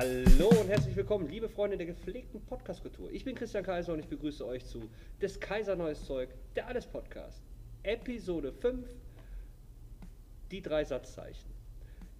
[0.00, 3.10] Hallo und herzlich willkommen, liebe Freunde der gepflegten Podcast-Kultur.
[3.12, 4.88] Ich bin Christian Kaiser und ich begrüße euch zu
[5.20, 7.42] des Kaiser Neues Zeug, der Alles Podcast.
[7.82, 8.88] Episode 5,
[10.52, 11.50] die drei Satzzeichen.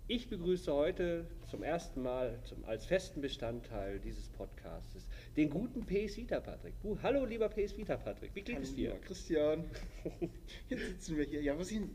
[0.09, 5.07] Ich begrüße heute zum ersten Mal zum, als festen Bestandteil dieses Podcasts
[5.39, 6.75] den guten PS Vita Patrick.
[6.85, 8.95] Uh, hallo lieber PS Vita Patrick, wie geht Hallo, es dir?
[9.01, 9.65] Christian.
[10.69, 11.41] Jetzt sitzen wir hier.
[11.41, 11.89] Ja, wir sind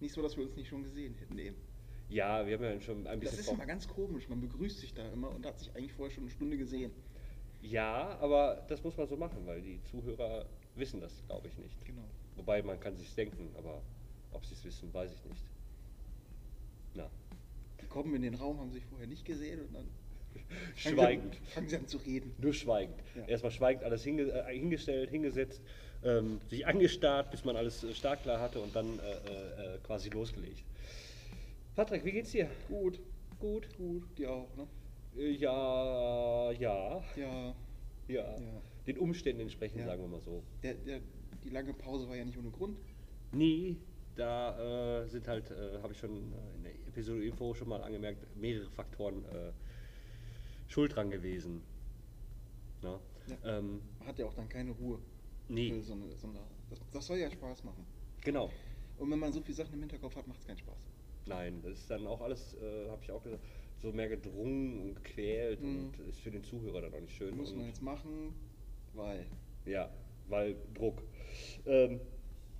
[0.00, 1.69] nicht so, dass wir uns nicht schon gesehen hätten eben.
[2.10, 4.28] Ja, wir haben ja schon ein Das bisschen ist vor- immer ganz komisch.
[4.28, 6.90] Man begrüßt sich da immer und hat sich eigentlich vorher schon eine Stunde gesehen.
[7.62, 11.84] Ja, aber das muss man so machen, weil die Zuhörer wissen das, glaube ich, nicht.
[11.84, 12.04] Genau.
[12.34, 13.82] Wobei man kann sich denken, aber
[14.32, 15.44] ob sie es wissen, weiß ich nicht.
[16.94, 17.08] Na,
[17.80, 19.86] Die kommen in den Raum, haben sich vorher nicht gesehen und dann
[20.48, 21.34] fangen schweigend.
[21.34, 22.34] Sie, fangen sie an zu reden.
[22.38, 22.96] Nur schweigend.
[23.14, 23.26] Ja.
[23.26, 25.62] Erstmal schweigend alles hinge äh, hingestellt, hingesetzt,
[26.02, 30.08] ähm, sich angestarrt, bis man alles äh, startklar hatte und dann äh, äh, äh, quasi
[30.08, 30.64] losgelegt.
[31.80, 32.46] Patrick, wie geht's dir?
[32.68, 33.00] Gut,
[33.38, 33.66] Gut?
[33.78, 34.02] gut.
[34.18, 34.68] Die auch, ne?
[35.16, 37.54] Äh, ja, ja, Ja.
[38.06, 38.62] ja, Ja.
[38.86, 39.86] Den Umständen entsprechend, Ja.
[39.86, 40.42] sagen wir mal so.
[40.62, 41.00] Der, der,
[41.42, 42.78] die lange Pause war ja nicht ohne Grund.
[43.32, 43.78] Nee,
[44.14, 47.82] da äh, sind halt, äh, habe ich schon äh, in der Episode Info schon mal
[47.82, 49.52] angemerkt, mehrere Faktoren äh,
[50.68, 51.62] schuld dran gewesen.
[52.82, 53.00] Na?
[53.26, 53.56] Ja.
[53.58, 54.98] Ähm, Man hat ja auch dann keine Ruhe.
[55.48, 55.80] Nee.
[55.80, 57.86] So eine, so eine, das, das soll ja Spaß machen.
[58.20, 58.50] genau.
[58.98, 60.86] Und wenn man so viele Sachen im Hinterkopf hat, macht es keinen Spaß.
[61.26, 63.42] Nein, das ist dann auch alles, äh, habe ich auch gesagt,
[63.78, 65.90] so mehr gedrungen und gequält Mhm.
[65.98, 67.36] und ist für den Zuhörer dann auch nicht schön.
[67.36, 68.34] Muss man jetzt machen,
[68.94, 69.26] weil.
[69.66, 69.90] Ja,
[70.28, 71.02] weil Druck.
[71.66, 72.00] Ähm,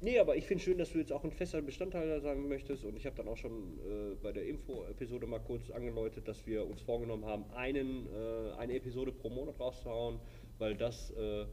[0.00, 2.84] nee, aber ich finde schön, dass du jetzt auch ein fester Bestandteil da sein möchtest
[2.84, 6.66] und ich habe dann auch schon äh, bei der Info-Episode mal kurz angeläutet, dass wir
[6.66, 10.20] uns vorgenommen haben, einen, äh, eine Episode pro Monat rauszuhauen,
[10.58, 11.47] weil das äh,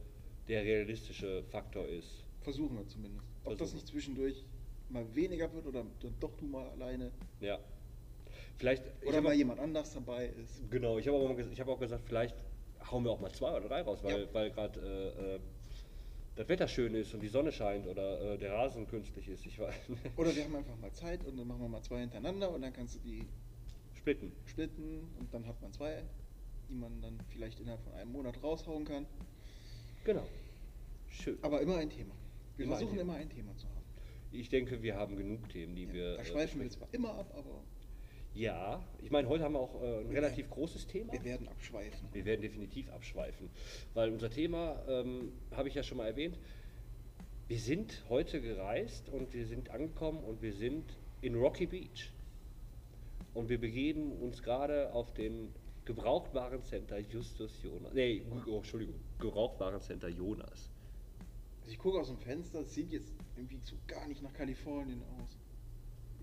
[0.48, 2.24] der realistische Faktor ist.
[2.40, 3.26] Versuchen wir zumindest.
[3.44, 3.76] Ob das Versuchen.
[3.76, 4.44] nicht zwischendurch
[4.90, 7.10] mal weniger wird oder dann doch du mal alleine
[7.40, 7.58] Ja.
[8.56, 8.82] Vielleicht.
[9.02, 10.68] ich oder mal auch- jemand anders dabei ist.
[10.70, 12.36] Genau, ich habe auch, hab auch gesagt, vielleicht
[12.90, 14.34] hauen wir auch mal zwei oder drei raus, weil, Ja.
[14.34, 15.40] weil gerade äh, äh,
[16.36, 19.44] das Wetter schön ist und die Sonne scheint oder äh, der Rasen künstlich ist.
[19.46, 19.74] Ich weiß.
[20.16, 22.72] Oder wir haben einfach mal Zeit und dann machen wir mal zwei hintereinander und dann
[22.72, 23.26] kannst du die
[23.94, 24.32] Splitten.
[24.46, 26.02] splitten und dann hat man zwei,
[26.68, 29.06] die man dann vielleicht innerhalb von einem Monat raushauen kann.
[30.04, 30.26] Genau.
[31.08, 31.38] Schön.
[31.42, 32.14] Aber immer ein Thema.
[32.56, 33.12] Wir Immer ein versuchen Thema.
[33.14, 33.77] immer ein Thema zu haben.
[34.30, 36.16] Ich denke, wir haben genug Themen, die Ja, wir.
[36.16, 36.70] da äh, schweifen wir besprechen.
[36.70, 37.62] zwar immer ab, aber
[38.34, 41.12] Ja, ich meine, heute haben wir auch äh, ein relativ großes Thema.
[41.12, 42.08] wir werden abschweifen.
[42.12, 43.48] Wir werden definitiv abschweifen,
[43.94, 46.38] weil unser Thema, ähm, habe ich ja schon mal erwähnt,
[47.48, 50.84] wir sind heute gereist und wir sind angekommen und wir sind
[51.22, 52.12] in Rocky Beach.
[53.34, 55.48] Und wir begeben uns gerade auf den
[55.86, 57.94] Gebrauchtwarencenter Justus Jonas.
[57.94, 60.70] Nee, oh, Entschuldigung, Gebrauchtwarencenter Jonas.
[61.68, 65.02] Also ich gucke aus dem Fenster, es sieht jetzt irgendwie so gar nicht nach Kalifornien
[65.02, 65.36] aus.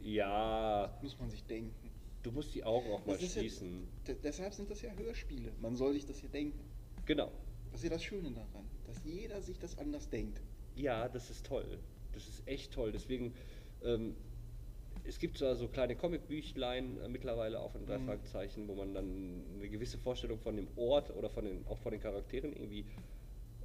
[0.01, 1.91] Ja, Muss man sich denken.
[2.23, 3.87] du musst die Augen auch mal Das ja- schließen.
[4.07, 5.53] de- deshalb sind das ja Hörspiele.
[5.61, 6.59] Man soll sich das ja denken.
[7.05, 7.31] Genau.
[7.71, 10.41] Das ist ja das Schöne daran, dass jeder sich das anders denkt.
[10.75, 11.77] Ja, das ist toll.
[12.13, 12.91] Das ist echt toll.
[12.91, 13.35] Deswegen,
[13.83, 14.15] ähm,
[15.03, 18.05] es gibt zwar so kleine Comicbüchlein äh, mittlerweile auch in drei Mhm.
[18.05, 21.91] Fragezeichen, wo man dann eine gewisse Vorstellung von dem Ort oder von den, auch von
[21.91, 22.87] den Charakteren irgendwie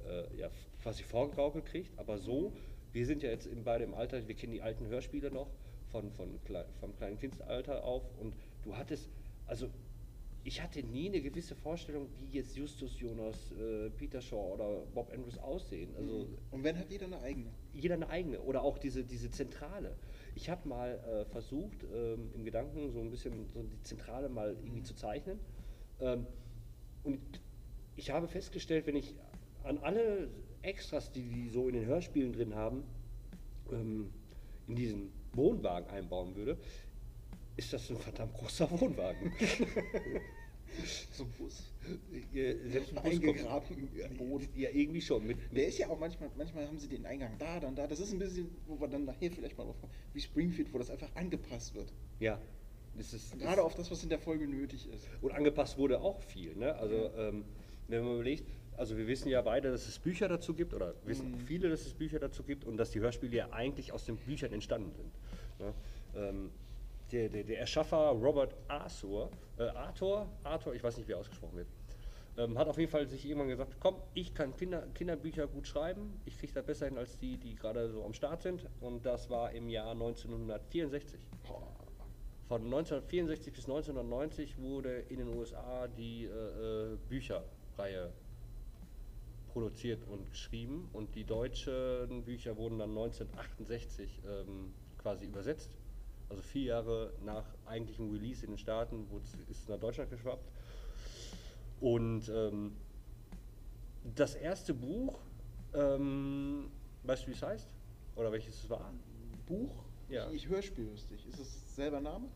[0.07, 0.49] äh, ja,
[0.81, 1.97] quasi vorgegaukelt kriegt.
[1.97, 2.53] Aber so,
[2.93, 5.47] wir sind ja jetzt in beide im Alter, wir kennen die alten Hörspiele noch
[5.91, 6.39] von, von
[6.79, 9.09] vom kleinen Kindsalter auf und du hattest,
[9.47, 9.69] also
[10.43, 15.11] ich hatte nie eine gewisse Vorstellung, wie jetzt Justus Jonas, äh, Peter Shaw oder Bob
[15.13, 15.93] Andrews aussehen.
[15.95, 17.51] Also Und wenn hat jeder eine eigene.
[17.73, 19.95] jeder eine eigene oder auch diese, diese Zentrale.
[20.33, 24.55] Ich habe mal äh, versucht, ähm, im Gedanken so ein bisschen so die Zentrale mal
[24.63, 25.39] irgendwie zu zeichnen.
[25.99, 26.25] Ähm,
[27.03, 27.19] und
[27.95, 29.13] ich habe festgestellt, wenn ich
[29.63, 30.29] an alle
[30.61, 32.83] Extras, die die so in den Hörspielen drin haben,
[33.71, 34.09] ähm,
[34.67, 36.57] in diesen Wohnwagen einbauen würde,
[37.57, 39.31] ist das ein verdammt großer Wohnwagen.
[41.11, 41.63] So ein Bus.
[42.33, 44.47] Äh, Selbst ein Bus Eingegraben im Boden.
[44.55, 45.25] Ja, irgendwie schon.
[45.25, 47.87] Mit, Der ist ja auch manchmal, manchmal haben sie den Eingang da, dann da.
[47.87, 50.77] Das ist ein bisschen, wo wir dann nachher vielleicht mal drauf kommen, wie Springfield, wo
[50.77, 51.91] das einfach angepasst wird.
[52.19, 52.39] ja,
[52.97, 55.07] das ist, Gerade auf das, was in der Folge nötig ist.
[55.21, 56.55] Und angepasst wurde auch viel.
[56.55, 56.75] Ne?
[56.75, 57.45] Also, ähm,
[57.87, 58.43] wenn man überlegt,
[58.77, 61.39] also wir wissen ja beide, dass es Bücher dazu gibt, oder wissen Mhm.
[61.39, 64.51] viele, dass es Bücher dazu gibt und dass die Hörspiele ja eigentlich aus den Büchern
[64.53, 65.11] entstanden sind.
[65.59, 65.73] Ne?
[66.15, 66.51] Ähm,
[67.11, 71.57] der, der, der Erschaffer Robert Arthur, äh, Arthur, Arthur, ich weiß nicht, wie er ausgesprochen
[71.57, 71.67] wird,
[72.37, 76.21] ähm, hat auf jeden Fall sich irgendwann gesagt, komm, ich kann Kinder, Kinderbücher gut schreiben,
[76.25, 78.65] ich kriege das besser hin als die, die gerade so am Start sind.
[78.79, 81.19] Und das war im Jahr 1964.
[82.47, 88.11] Von 1964 bis 1990 wurde in den USA die äh, äh, Bücherreihe
[89.51, 95.75] produziert und geschrieben und die deutschen Bücher wurden dann 1968 ähm, quasi übersetzt.
[96.29, 100.49] Also vier Jahre nach eigentlichem Release in den Staaten es- ist es nach Deutschland geschwappt.
[101.81, 102.77] Und ähm,
[104.15, 105.19] das erste Buch,
[105.73, 106.71] ähm,
[107.03, 107.67] weißt du, wie es heißt?
[108.15, 108.93] Oder welches es war?
[109.45, 109.83] Buch?
[110.09, 110.29] Ja.
[110.29, 111.25] Ich, ich Hörspiel wüsste ich.
[111.27, 112.27] Ist das selber Name?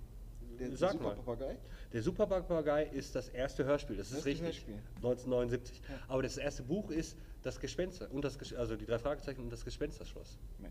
[0.60, 1.16] Der Sag mal.
[1.16, 1.58] Papagei?
[1.94, 4.46] Der Superpapagei ist das erste Hörspiel, das ist Erste richtig.
[4.46, 4.76] Hörspiel.
[4.98, 5.82] 1979.
[5.88, 5.96] Ja.
[6.08, 9.64] Aber das erste Buch ist das Gespenster und das also die drei Fragezeichen und das
[9.64, 10.38] Gespensterschloss.
[10.60, 10.70] Nee.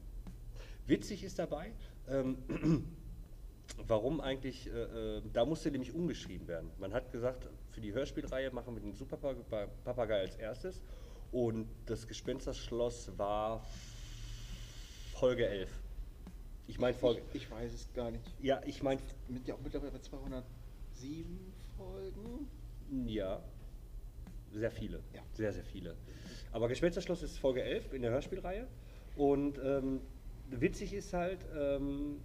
[0.86, 1.72] Witzig ist dabei,
[2.08, 2.38] ähm,
[3.86, 6.70] warum eigentlich, äh, äh, da musste nämlich umgeschrieben werden.
[6.78, 10.82] Man hat gesagt, für die Hörspielreihe machen wir den Superpapagei als erstes
[11.32, 13.64] und das Gespensterschloss war
[15.14, 15.70] Folge 11.
[16.66, 17.22] Ich meine Folge.
[17.32, 18.24] Ich, ich weiß es gar nicht.
[18.40, 20.44] Ja, ich meine, Mit, ja, mittlerweile bei 207
[21.76, 22.48] Folgen.
[23.06, 23.40] ja,
[24.52, 25.00] sehr viele.
[25.12, 25.22] Ja.
[25.34, 25.94] Sehr, sehr viele.
[26.52, 28.66] Aber Gespensterschloss ist Folge 11 in der Hörspielreihe.
[29.16, 30.00] Und ähm,
[30.50, 32.20] witzig ist halt, ähm,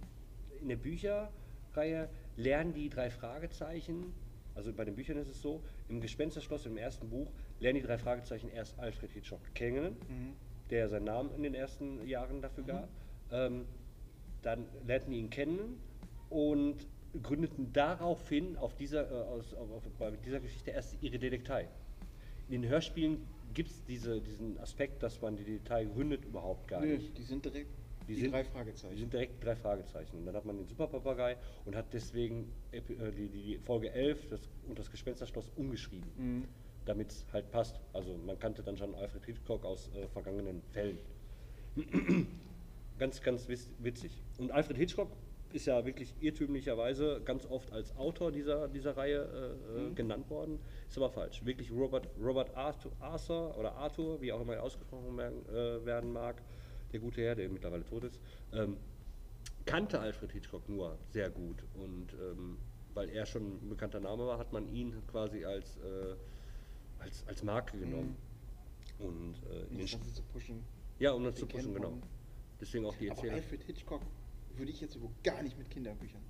[0.60, 4.12] in der Bücherreihe lernen die drei Fragezeichen,
[4.54, 7.98] also bei den Büchern ist es so, im Gespensterschloss im ersten Buch lernen die drei
[7.98, 10.32] Fragezeichen erst Alfred Hitchcock kennen, Mhm.
[10.70, 12.88] der seinen Namen in den ersten Jahren dafür gab.
[13.32, 13.66] Ähm,
[14.42, 15.78] dann lernten ihn kennen
[16.28, 16.86] und
[17.22, 21.68] gründeten daraufhin auf dieser, äh, aus, auf, bei dieser Geschichte erst ihre Detektei.
[22.48, 23.18] In den Hörspielen
[23.52, 27.16] gibt es diese, diesen Aspekt, dass man die Detektei gründet, überhaupt gar Nö, nicht.
[27.18, 27.70] die sind direkt
[28.08, 28.94] Die die, sind- drei Fragezeichen.
[28.94, 30.16] Die sind direkt drei Fragezeichen.
[30.18, 34.28] Und dann hat man den Superpapagei und hat deswegen äh, die, die, die Folge 11
[34.28, 36.44] das, und das Gespensterschloss umgeschrieben, Mhm.
[36.86, 37.80] damit es halt passt.
[37.92, 40.98] Also man kannte dann schon Alfred Hitchcock aus äh, vergangenen Fällen.
[43.00, 44.22] Ganz, ganz witz- witzig.
[44.38, 45.10] Und Alfred Hitchcock
[45.52, 50.60] ist ja wirklich irrtümlicherweise ganz oft als Autor dieser, dieser Reihe äh, äh, genannt worden.
[50.88, 51.44] Ist aber falsch.
[51.44, 56.12] Wirklich Robert, Robert Arthur, Arthur oder Arthur, wie auch immer er ausgesprochen werden, äh, werden
[56.12, 56.40] mag,
[56.92, 58.20] der gute Herr, der mittlerweile tot ist,
[58.52, 58.76] ähm,
[59.64, 61.64] kannte Alfred Hitchcock nur sehr gut.
[61.74, 62.58] Und ähm,
[62.94, 66.14] weil er schon ein bekannter Name war, hat man ihn quasi als, äh,
[66.98, 68.16] als, als Marke genommen.
[68.98, 70.62] Und äh, in Um den zu pushen.
[70.98, 71.90] ja, um das zu pushen, genau.
[71.90, 72.02] man.
[72.60, 73.36] Deswegen auch die Aber Erzählung.
[73.36, 74.02] Alfred Hitchcock
[74.56, 76.22] würde ich jetzt so gar nicht mit Kinderbüchern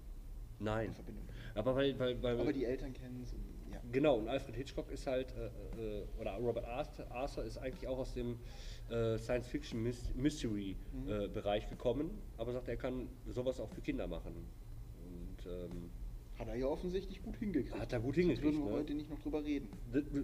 [0.58, 0.88] Nein.
[0.88, 1.38] in Verbindung bringen.
[1.54, 3.34] Aber weil, weil, weil Aber die Eltern kennen es.
[3.72, 3.80] Ja.
[3.92, 5.46] Genau, und Alfred Hitchcock ist halt, äh,
[6.00, 8.38] äh, oder Robert Arthur, Arthur ist eigentlich auch aus dem
[8.90, 14.34] äh, Science-Fiction-Mystery-Bereich gekommen, aber sagt, er kann sowas auch für Kinder machen.
[15.04, 15.90] Und ähm,
[16.38, 17.78] Hat er ja offensichtlich gut hingekriegt.
[17.78, 18.78] Hat er gut Sonst hingekriegt, würden wir ne?
[18.78, 19.68] heute nicht noch drüber reden.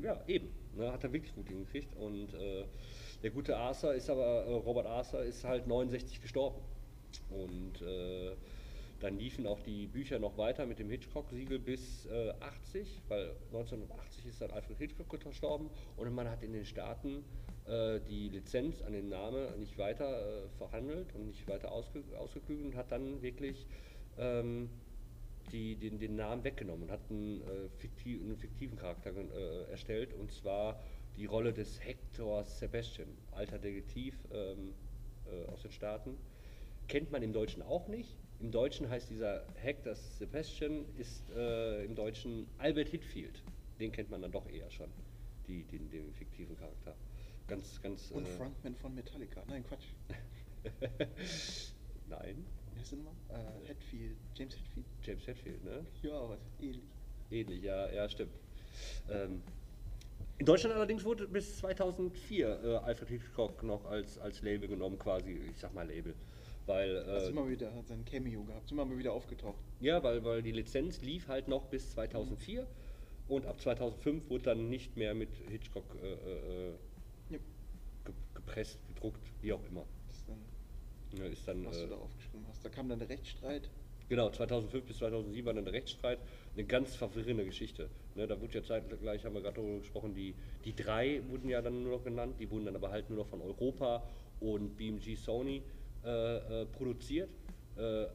[0.02, 1.94] ja, eben, ne, hat er wirklich gut hingekriegt.
[1.96, 2.64] Und äh,
[3.22, 6.60] der gute Arthur ist aber, äh, Robert Arthur ist halt 69 gestorben.
[7.30, 8.36] Und äh,
[9.00, 14.26] dann liefen auch die Bücher noch weiter mit dem Hitchcock-Siegel bis äh, 80, weil 1980
[14.26, 17.24] ist dann Alfred Hitchcock gestorben und man hat in den Staaten
[17.66, 22.66] äh, die Lizenz an den Namen nicht weiter äh, verhandelt und nicht weiter ausge ausgeklügelt
[22.66, 23.66] und hat dann wirklich
[24.18, 24.70] ähm,
[25.52, 30.14] die, den, den Namen weggenommen und hat einen, äh, fiktiv, einen fiktiven Charakter äh, erstellt
[30.14, 30.80] und zwar
[31.16, 34.74] die Rolle des Hector Sebastian, alter Detektiv ähm,
[35.26, 36.16] äh, aus den Staaten.
[36.88, 38.16] Kennt man im Deutschen auch nicht.
[38.40, 43.42] Im Deutschen heißt dieser Hector Sebastian ist äh, im Deutschen Albert Hitfield.
[43.80, 44.90] Den kennt man dann doch eher schon,
[45.46, 46.94] die, den, den fiktiven Charakter.
[47.46, 48.10] Ganz, ganz.
[48.10, 49.42] Und äh, Frontman von Metallica.
[49.46, 49.86] Nein, Quatsch.
[52.08, 52.44] Nein,
[52.76, 53.14] Wer ist denn mal?
[53.30, 54.16] Äh, Hetfield.
[54.34, 54.86] James Hetfield.
[55.02, 55.86] James Hetfield, ne?
[56.02, 56.84] Ja, was ähnlich.
[57.30, 58.32] Ähnlich, ja, ja, stimmt.
[59.10, 59.42] Ähm,
[60.38, 65.32] in Deutschland allerdings wurde bis 2004 äh, Alfred Hitchcock noch als, als Label genommen, quasi,
[65.50, 66.14] ich sag mal Label.
[66.66, 68.70] Weil, äh, du immer wieder hat sein Cameo gehabt.
[68.72, 69.58] Immer mal wieder aufgetaucht.
[69.80, 72.66] ja, weil, weil die Lizenz lief halt noch bis 2004
[73.28, 76.70] und ab 2005 wurde dann nicht mehr mit Hitchcock äh, äh,
[77.30, 77.38] Ja.
[78.04, 79.84] ge gepresst, gedruckt, wie auch immer.
[80.08, 80.38] Das ist dann,
[81.18, 82.64] Ja, ist dann, was äh, du da aufgeschrieben hast.
[82.64, 83.70] Da kam dann der Rechtsstreit.
[84.08, 86.18] Genau, 2005 bis 2007 war dann der Rechtsstreit.
[86.54, 87.90] Eine ganz verwirrende Geschichte.
[88.14, 90.34] Ne, da wurde ja zeitgleich, haben wir gerade darüber gesprochen, die,
[90.64, 93.26] die drei wurden ja dann nur noch genannt, die wurden dann aber halt nur noch
[93.28, 94.06] von Europa
[94.40, 95.62] und BMG Sony
[96.04, 97.30] äh, äh, produziert,
[97.76, 98.06] äh,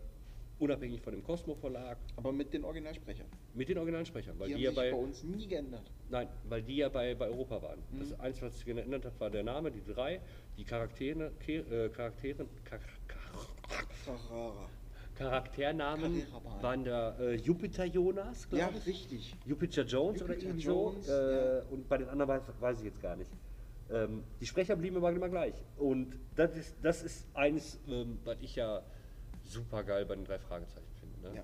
[0.59, 3.27] unabhängig von dem Cosmo Verlag, Aber mit den Originalsprechern.
[3.53, 5.91] mit den Originalsprechern, weil die die, ja sich bei, bei uns nie geändert.
[6.09, 7.83] nein, weil die ja bei, bei Europa waren.
[7.99, 8.21] Das Mhm.
[8.21, 10.21] Einzige, was sich geändert hat, war der Name, die drei,
[10.57, 12.79] die Charaktere, äh, Charaktere, Char
[14.05, 14.69] Carrara.
[15.21, 16.23] Charakternamen
[16.61, 18.85] waren der äh, Jupiter Jonas, Ja, glaube ich.
[18.87, 19.35] richtig.
[19.45, 21.13] Jupiter Jones oder Jupiter irgendwie Jones, so.
[21.13, 21.63] Äh, ja.
[21.69, 23.31] Und bei den anderen weiß, weiß ich jetzt gar nicht.
[23.91, 25.55] Ähm, die Sprecher blieben aber immer gleich.
[25.77, 28.81] Und das ist, das ist eines, ähm, was ich ja
[29.43, 31.29] super geil bei den drei Fragezeichen finde.
[31.29, 31.35] Ne?
[31.37, 31.43] Ja.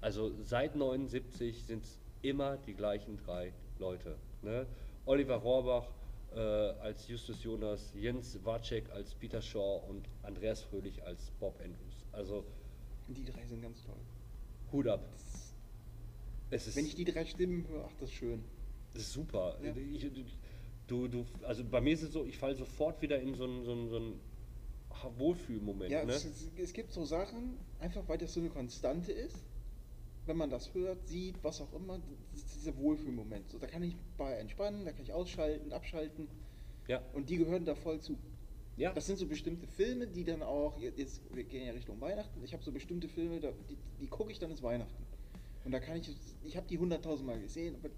[0.00, 4.16] Also seit 79 sind es immer die gleichen drei Leute.
[4.42, 4.66] Ne?
[5.04, 5.88] Oliver Rohrbach
[6.34, 12.04] äh, als Justus Jonas, Jens Wacek als Peter Shaw und Andreas Fröhlich als Bob Andrews.
[12.12, 12.44] Also
[13.08, 14.00] Die drei sind ganz toll.
[14.72, 15.04] Hut ab.
[16.50, 18.44] Es ist Wenn ich die drei Stimmen höre, ach, das ist schön.
[18.92, 19.58] Das ist super.
[19.62, 19.74] Ja.
[19.74, 20.06] Ich,
[20.86, 23.64] du, du, also bei mir ist es so, ich falle sofort wieder in so einen,
[23.64, 24.20] so einen, so einen
[25.18, 25.90] Wohlfühlmoment.
[25.90, 26.12] Ja, ne?
[26.12, 29.36] es, es, es gibt so Sachen, einfach weil das so eine Konstante ist.
[30.26, 31.98] Wenn man das hört, sieht, was auch immer,
[32.32, 33.50] das ist dieser Wohlfühlmoment.
[33.50, 36.28] So, da kann ich bei entspannen, da kann ich ausschalten, abschalten.
[36.86, 37.02] ja.
[37.12, 38.16] Und die gehören da voll zu.
[38.76, 38.92] Ja.
[38.92, 42.52] Das sind so bestimmte Filme, die dann auch, jetzt wir gehen ja Richtung Weihnachten, ich
[42.52, 45.04] habe so bestimmte Filme, die, die gucke ich dann ins Weihnachten.
[45.64, 46.10] Und da kann ich,
[46.44, 47.90] ich habe die hunderttausend Mal gesehen, aber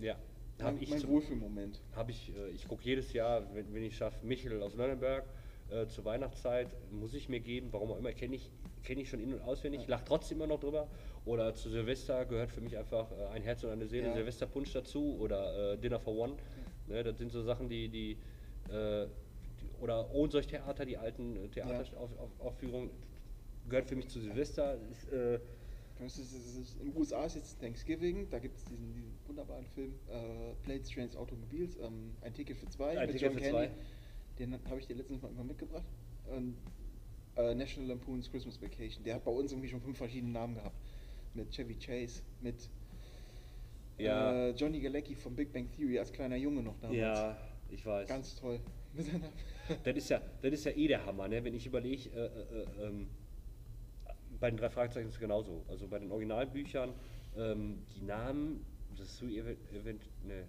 [0.00, 0.16] ja.
[0.58, 1.80] mein, Hab ich mein zum- Wohlfühlmoment.
[1.96, 5.24] habe ich, äh, ich gucke jedes Jahr, wenn, wenn ich schaffe, Michel aus Nürnberg
[5.70, 8.50] äh, zur Weihnachtszeit, muss ich mir geben, warum auch immer, kenne ich,
[8.84, 9.88] kenn ich schon in- und auswendig, Ja.
[9.88, 10.86] lache trotzdem immer noch drüber.
[11.24, 14.12] Oder zu Silvester gehört für mich einfach äh, ein Herz und eine Seele, Ja.
[14.14, 16.34] Silvesterpunsch dazu oder äh, Dinner for One.
[16.86, 18.18] Ne, das sind so Sachen, die, die,
[19.64, 22.90] äh, die oder Ohnsorg-Theater, die alten äh, Theateraufführungen,
[23.68, 24.78] gehört für mich zu Silvester.
[24.90, 25.38] Ist, äh,
[26.04, 29.94] ist, ist, in den USA ist jetzt Thanksgiving, da gibt es diesen, diesen wunderbaren Film,
[30.08, 33.70] äh, Planes, Trains, Automobiles, ähm, ein Ticket für zwei Ein Ticket für zwei.
[34.38, 35.86] Den habe ich dir letztens mal immer mitgebracht.
[36.26, 36.56] Und,
[37.36, 40.76] äh, National Lampoon's Christmas Vacation, der hat bei uns irgendwie schon fünf verschiedene Namen gehabt.
[41.34, 42.68] Mit Chevy Chase, mit
[43.98, 44.32] Ja.
[44.48, 46.98] äh, Johnny Galecki von Big Bang Theory als kleiner Junge noch damals.
[46.98, 47.36] ja,
[47.70, 48.08] ich weiß.
[48.08, 48.60] Ganz toll.
[48.92, 49.30] Mit seiner-
[49.84, 51.42] Das ist ja, das ist ja eh der Hammer, ne?
[51.44, 52.26] wenn ich überlege, äh,
[52.82, 53.08] äh, ähm,
[54.40, 55.64] bei den drei Fragezeichen ist es genauso.
[55.68, 56.92] Also bei den Originalbüchern,
[57.36, 58.64] ähm, die Namen,
[58.96, 60.44] das ist so event, event ne,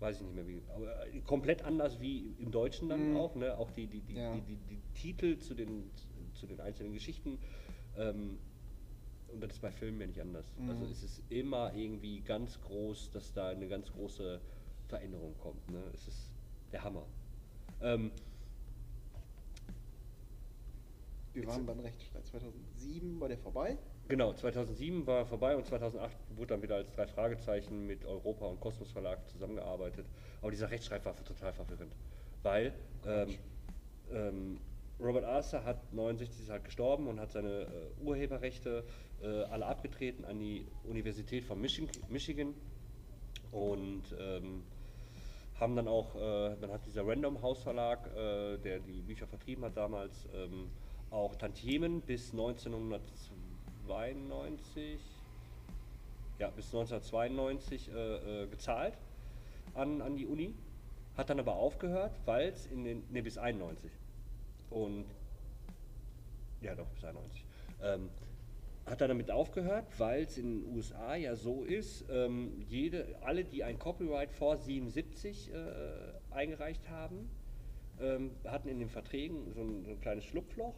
[0.00, 3.16] weiß ich nicht mehr wie, aber äh, komplett anders wie im Deutschen dann Mhm.
[3.16, 3.56] auch, ne?
[3.56, 4.34] Auch die, die, die, Ja.
[4.34, 5.90] die, die, die Titel zu den,
[6.34, 7.38] zu den einzelnen Geschichten.
[7.96, 8.38] Ähm,
[9.28, 10.52] und das ist bei Filmen ja nicht anders.
[10.68, 10.90] Also Mhm.
[10.90, 14.40] es ist immer irgendwie ganz groß, dass da eine ganz große
[14.88, 15.68] Veränderung kommt.
[15.70, 15.82] Ne?
[15.94, 16.32] Es ist
[16.72, 17.06] der Hammer.
[17.80, 18.10] Ähm,
[21.36, 23.76] Wir waren beim Rechtsstreit 2007, war der vorbei.
[24.08, 28.58] Genau, 2007 war vorbei und 2008 wurde dann wieder als drei Fragezeichen mit Europa und
[28.60, 30.06] Kosmos Verlag zusammengearbeitet.
[30.40, 31.94] Aber dieser Rechtsstreit war total verwirrend,
[32.42, 32.72] weil
[33.06, 33.34] ähm,
[34.10, 34.60] ähm,
[34.98, 38.84] Robert Arthur hat 69 ist halt gestorben und hat seine äh, Urheberrechte
[39.20, 42.54] äh, alle abgetreten an die Universität von Michi- Michigan
[43.52, 44.62] und ähm,
[45.60, 49.64] haben dann auch, äh, dann hat dieser Random House Verlag, äh, der die Bücher vertrieben
[49.64, 50.70] hat damals, ähm,
[51.16, 55.00] auch Tantiemen bis 1992,
[56.38, 58.92] ja, bis 1992 äh, äh, gezahlt
[59.74, 60.54] an, an die Uni,
[61.16, 63.90] hat dann aber aufgehört, weil es in den, ne, bis 91
[64.70, 65.06] und,
[66.60, 67.46] ja doch, bis 91,
[67.82, 68.10] ähm,
[68.84, 73.44] hat er damit aufgehört, weil es in den USA ja so ist, ähm, jede, alle,
[73.44, 75.54] die ein Copyright vor 77 äh,
[76.30, 77.30] eingereicht haben,
[78.00, 80.74] ähm, hatten in den Verträgen so ein, so ein kleines Schlupfloch,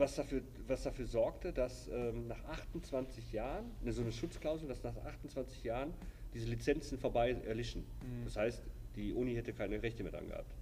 [0.00, 4.82] was, dafür, was dafür sorgte, dass ähm, nach 28 Jahren, ne, so eine Schutzklausel, dass
[4.82, 5.92] nach 28 Jahren
[6.34, 7.82] diese Lizenzen vorbei erlischen.
[7.82, 8.24] Mhm.
[8.24, 8.62] Das heißt,
[8.96, 10.54] die Uni hätte keine Rechte mehr dran gehabt.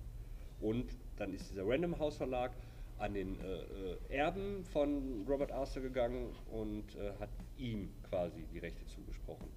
[0.61, 0.87] Und
[1.17, 2.53] dann ist dieser Random House Verlag
[2.99, 8.59] an den äh, äh, Erben von Robert Arthur gegangen und äh, hat ihm quasi die
[8.59, 9.49] Rechte zugesprochen.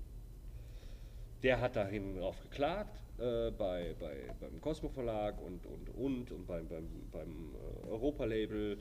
[1.42, 6.48] Der hat dahin drauf geklagt äh, bei, bei, beim Cosmo Verlag und und und und
[6.48, 8.78] beim, beim, beim äh, Europa-Label.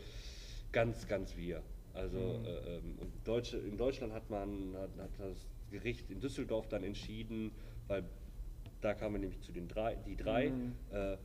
[0.72, 1.62] Ganz, ganz wir.
[1.92, 2.44] Also Mhm.
[2.46, 6.84] äh, ähm, und Deutsche, in Deutschland hat man hat, hat das Gericht in Düsseldorf dann
[6.84, 7.52] entschieden,
[7.88, 8.04] weil
[8.80, 10.72] da kamen wir nämlich zu den drei, die drei, Mhm.
[10.92, 11.16] äh,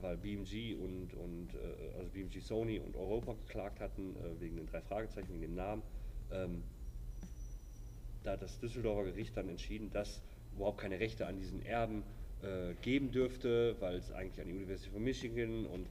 [0.00, 4.66] weil BMG und, und äh, also BMG Sony und Europa geklagt hatten äh, wegen den
[4.66, 5.82] drei Fragezeichen, wegen dem Namen.
[6.32, 6.62] Ähm,
[8.22, 10.22] da hat das Düsseldorfer Gericht dann entschieden, dass
[10.54, 12.02] überhaupt keine Rechte an diesen Erben
[12.42, 15.86] äh, geben dürfte, weil es eigentlich an die Universität von Michigan und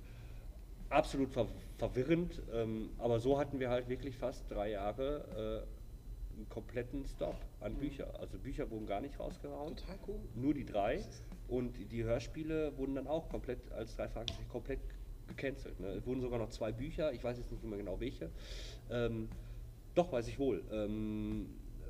[0.90, 2.42] absolut ver verwirrend.
[2.54, 7.76] Ähm, aber so hatten wir halt wirklich fast drei Jahre äh, einen kompletten Stop an
[7.76, 8.10] Büchern.
[8.20, 10.20] Also Bücher wurden gar nicht rausgehauen, Total cool.
[10.36, 11.04] nur die drei.
[11.48, 14.80] Und die Hörspiele wurden dann auch komplett als drei Fragezeichen komplett
[15.28, 15.80] gecancelt.
[15.80, 15.88] Ne?
[15.88, 18.30] Es wurden sogar noch zwei Bücher, ich weiß jetzt nicht mehr genau welche.
[18.90, 19.30] Ähm,
[19.96, 20.64] doch, weiß ich wohl.
[20.72, 21.48] Ähm,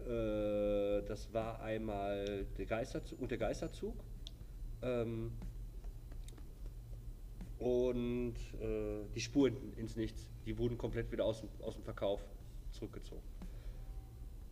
[0.08, 3.96] äh, das war einmal der Geisterzug und der Geisterzug.
[4.82, 5.32] Ähm,
[7.60, 12.22] und äh, die Spuren ins Nichts, die wurden komplett wieder aus dem, aus dem Verkauf
[12.72, 13.22] zurückgezogen.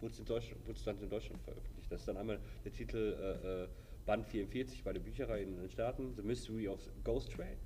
[0.00, 1.90] wurde es, in Deutschland, wurde es dann in Deutschland veröffentlicht.
[1.90, 3.68] Das ist dann einmal der Titel äh, äh,
[4.06, 7.56] Band 44 bei der Bücherei in den Staaten, The Mystery of Ghost Train,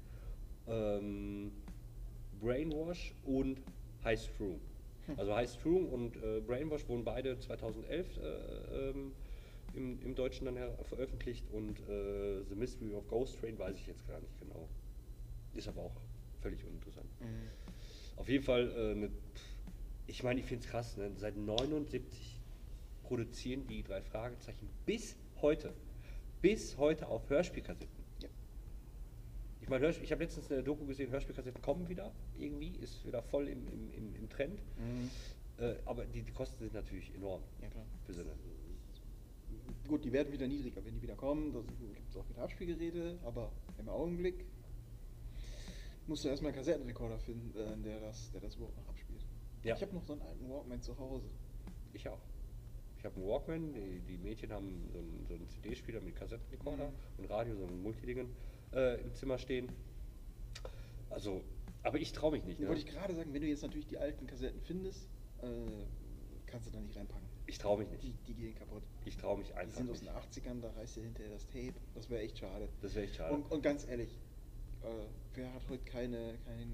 [0.68, 1.52] ähm,
[2.40, 3.60] Brainwash und
[4.04, 4.60] High Room.
[5.16, 9.12] Also heißt True und äh, Brainwash wurden beide 2011 äh, ähm,
[9.74, 14.06] im, im Deutschen dann veröffentlicht und äh, The Mystery of Ghost Train weiß ich jetzt
[14.08, 14.68] gar nicht genau.
[15.54, 15.96] Ist aber auch
[16.40, 17.06] völlig uninteressant.
[18.16, 19.10] Auf jeden Fall, äh, ne,
[20.06, 21.10] ich meine, ich finde es krass, ne?
[21.16, 22.40] seit 79
[23.02, 25.72] produzieren die drei Fragezeichen bis heute,
[26.42, 28.04] bis heute auf Hörspielkassetten.
[28.20, 28.28] Ja.
[29.60, 33.48] Ich meine, ich habe letztens eine Doku gesehen, Hörspielkassetten kommen wieder, irgendwie, ist wieder voll
[33.48, 34.60] im, im, im, im Trend.
[35.58, 37.42] Äh, aber die, die Kosten sind natürlich enorm.
[37.62, 37.84] Ja, klar.
[38.04, 38.32] Für so eine,
[39.88, 41.52] Gut, die werden wieder niedriger, wenn die wieder kommen.
[41.52, 44.44] Da gibt es auch wieder Abspielgeräte, aber im Augenblick
[46.06, 49.24] musst du erstmal einen Kassettenrekorder finden, äh, der, das, der das überhaupt noch abspielt.
[49.62, 49.74] Ja.
[49.74, 51.26] Ich habe noch so einen alten Walkman zu Hause.
[51.92, 52.20] ich auch.
[53.06, 56.88] Ich habe einen Walkman, die, die Mädchen haben so einen, so einen CD-Spieler mit Kassettenrekorder
[56.88, 56.92] Mhm.
[57.18, 58.26] und Radio, so ein Multidingen
[58.74, 59.68] äh, im Zimmer stehen.
[61.08, 61.44] Also,
[61.84, 62.58] aber ich traue mich nicht.
[62.58, 62.66] Ne?
[62.66, 65.08] Wollte ich gerade sagen, wenn du jetzt natürlich die alten Kassetten findest,
[65.40, 65.46] äh,
[66.46, 67.28] kannst du da nicht reinpacken.
[67.46, 68.26] Ich traue mich Die, nicht.
[68.26, 68.82] die gehen kaputt.
[69.04, 70.12] Ich traue mich Die einfach sind aus nicht.
[70.12, 71.74] den 80ern, da reißt dir hinterher das Tape.
[71.94, 72.68] Das wäre echt schade.
[72.82, 73.32] Das wäre echt schade.
[73.36, 74.18] Und, und ganz ehrlich,
[74.82, 74.88] äh,
[75.34, 76.72] wer hat heute keine, kein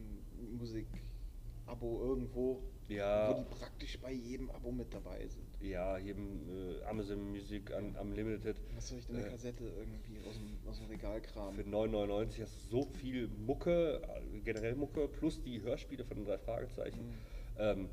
[0.56, 2.62] Musik-Abo irgendwo,
[2.94, 3.30] Ja.
[3.30, 5.46] wo die praktisch bei jedem Abo mit dabei sind?
[5.60, 8.56] Ja, im äh, Amazon Music un, Unlimited.
[8.74, 11.54] Was soll ich denn eine äh, Kassette irgendwie aus dem, aus dem Regal kramen?
[11.54, 16.26] Für 9,99 hast du so viel Mucke, äh, generell Mucke, plus die Hörspiele von den
[16.26, 17.00] drei Fragezeichen.
[17.08, 17.14] Mhm.
[17.58, 17.88] Ähm,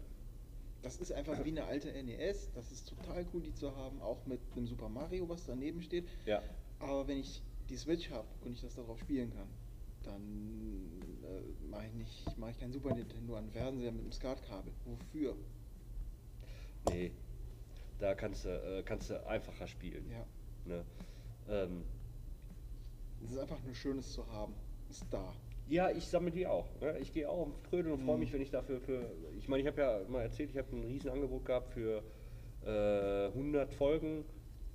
[0.82, 2.51] Das ist einfach wie eine alte NES.
[2.53, 6.08] Das ist total cool, die zu haben, auch mit einem Super Mario, was daneben steht.
[6.25, 6.41] ja,
[6.79, 9.48] Aber wenn ich die Switch habe und ich das darauf spielen kann,
[10.03, 14.74] dann äh, mache ich nicht, mache ich kein Super Nintendo an Fernseher mit einem SCART-Kabel.
[14.86, 15.36] Wofür?
[16.89, 17.12] nee,
[18.00, 20.09] da kannst du, äh, kannst du einfacher spielen.
[20.09, 20.25] Ja.
[20.65, 20.86] Ne?
[21.50, 21.83] Ähm,
[23.24, 24.53] Es ist einfach nur Schönes zu haben.
[24.89, 25.33] Ist da.
[25.68, 26.65] ja, ich sammle die auch.
[26.81, 26.98] Ne?
[27.00, 28.20] Ich gehe auch auf Trödel und freue Mhm.
[28.22, 29.11] mich, wenn ich dafür für.
[29.37, 32.03] Ich meine, ich habe ja mal erzählt, ich habe ein Riesenangebot gehabt für
[32.65, 34.25] äh, 100 Folgen.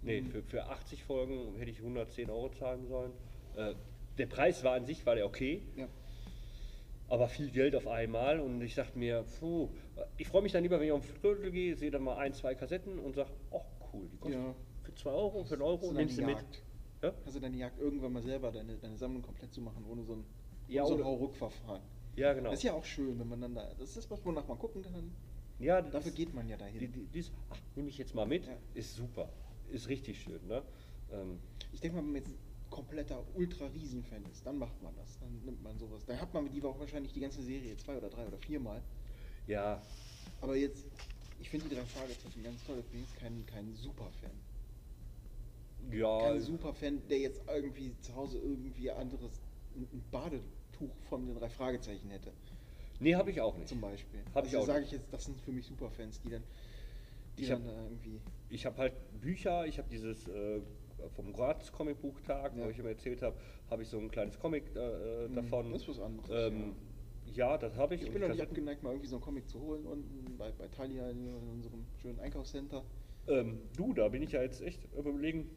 [0.02, 0.26] Nee, Mhm.
[0.30, 3.12] für, für 80 Folgen hätte ich 110 Euro zahlen sollen.
[3.56, 3.74] Äh,
[4.18, 5.62] der Preis war an sich war der okay.
[5.76, 5.88] Ja.
[7.14, 9.68] Aber viel Geld auf einmal und ich dachte mir, puh,
[10.16, 12.32] ich freue mich dann lieber, wenn ich auf den Trödel gehe, sehe dann mal ein,
[12.34, 14.54] zwei Kassetten und sage, ach cool, die kosten Ja.
[14.82, 16.34] für 2 Euro, für einen Euro, nimmst du mit.
[16.36, 16.62] Jagd?
[17.02, 17.12] Ja?
[17.40, 20.24] Dann die Jagd irgendwann mal selber deine, deine Sammlung komplett zu machen, ohne so ein,
[20.66, 21.82] Ja, ohne so ein Hauruck-Verfahren?
[22.16, 22.50] ja, genau.
[22.50, 23.72] Das ist ja auch schön, wenn man dann da.
[23.78, 25.14] Das ist was, wonach man gucken kann.
[25.60, 26.80] ja, Dafür das- geht man ja dahin.
[26.80, 28.56] Die, die, dies, ach, nehme ich jetzt mal mit, Ja.
[28.74, 29.28] ist super,
[29.70, 30.44] ist richtig schön.
[30.48, 30.62] Ne?
[31.12, 31.38] Ähm,
[31.72, 32.34] Ich denke mal, wenn man jetzt
[32.74, 35.16] kompletter Ultra-Riesen-Fan ist, dann macht man das.
[35.20, 36.04] Dann nimmt man sowas.
[36.06, 38.82] Dann hat man die auch wahrscheinlich die ganze Serie zwei oder drei oder viermal.
[39.46, 39.80] ja,
[40.40, 40.84] Aber jetzt,
[41.40, 42.78] ich finde die drei Fragezeichen ganz toll.
[42.80, 44.30] Ich bin jetzt kein, kein Super-Fan.
[45.92, 49.40] ja, Kein Super-Fan, der jetzt irgendwie zu Hause irgendwie anderes,
[49.76, 52.32] ein Badetuch von den drei Fragezeichen hätte.
[52.98, 53.68] nee, habe ich auch nicht.
[53.68, 54.20] Zum Beispiel.
[54.34, 56.42] Hab ich also auch sage ich jetzt, das sind für mich Superfans, die dann,
[57.38, 58.20] die Ich dann hab- da irgendwie.
[58.50, 60.60] Ich habe halt Bücher, ich habe dieses äh,
[61.14, 62.64] vom Graz Comicbuchtag, Ja.
[62.66, 63.36] wo ich immer erzählt habe,
[63.70, 65.72] habe ich so ein kleines Comic äh, Mhm, davon.
[65.72, 66.74] das ist was anderes, Ähm,
[67.24, 67.56] ja.
[67.58, 68.02] das habe ich.
[68.02, 70.68] Ich bin noch nicht abgeneigt, mal irgendwie so einen Comic zu holen unten bei, bei
[70.68, 72.84] Thalia in unserem schönen Einkaufscenter.
[73.26, 75.50] Ähm, du, da bin ich ja jetzt echt überlegen.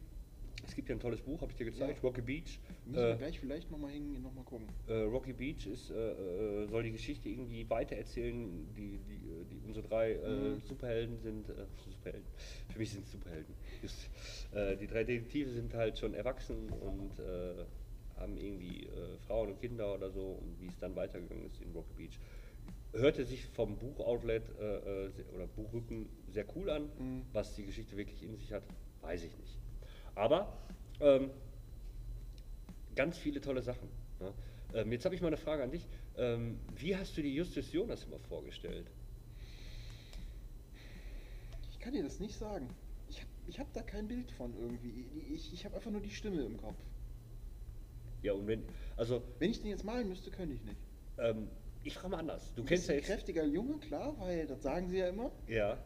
[0.64, 2.10] Es gibt ja ein tolles Buch, habe ich dir gezeigt, Ja.
[2.10, 2.60] Rocky Beach.
[2.86, 4.68] Müssen wir Äh, gleich vielleicht nochmal hingehen, nochmal gucken.
[4.88, 8.74] äh, Rocky Beach ist, äh, äh, soll die Geschichte irgendwie weitererzählen.
[8.74, 10.62] Die, die, äh, die, unsere drei Mhm.
[10.62, 11.48] Superhelden sind,
[11.88, 12.26] Superhelden,
[12.70, 13.56] für mich sind es Superhelden.
[13.82, 14.10] Just,
[14.54, 17.66] äh, die drei Detektive sind halt schon erwachsen und äh,
[18.20, 21.72] haben irgendwie äh, Frauen und Kinder oder so und wie es dann weitergegangen ist in
[21.74, 22.20] Rocky Beach.
[22.94, 26.90] Hörte sich vom Buchoutlet äh, äh, oder Buchrücken sehr cool an.
[26.98, 27.26] Mhm.
[27.34, 28.64] Was die Geschichte wirklich in sich hat,
[29.02, 29.58] weiß ich nicht.
[30.16, 30.58] Aber
[31.00, 31.30] ähm,
[32.96, 33.90] ganz viele tolle Sachen.
[34.20, 34.34] Ne?
[34.74, 35.88] Ähm, jetzt habe ich mal eine Frage an dich.
[36.18, 38.88] Ähm, wie hast du die Justus Jonas immer vorgestellt?
[41.72, 42.68] Ich kann dir das nicht sagen.
[43.48, 45.06] Ich habe da kein Bild von irgendwie.
[45.34, 46.78] Ich, ich habe einfach nur die Stimme im Kopf.
[48.22, 48.64] Ja, und wenn,
[48.98, 50.80] also, Wenn ich den jetzt malen müsste, könnte ich nicht.
[51.18, 51.48] ähm,
[51.84, 52.54] ich frage mal anders.
[52.56, 53.06] Du Ein kennst ja jetzt.
[53.06, 55.32] kräftiger Junge, klar, weil das sagen sie ja immer.
[55.48, 55.78] Ja,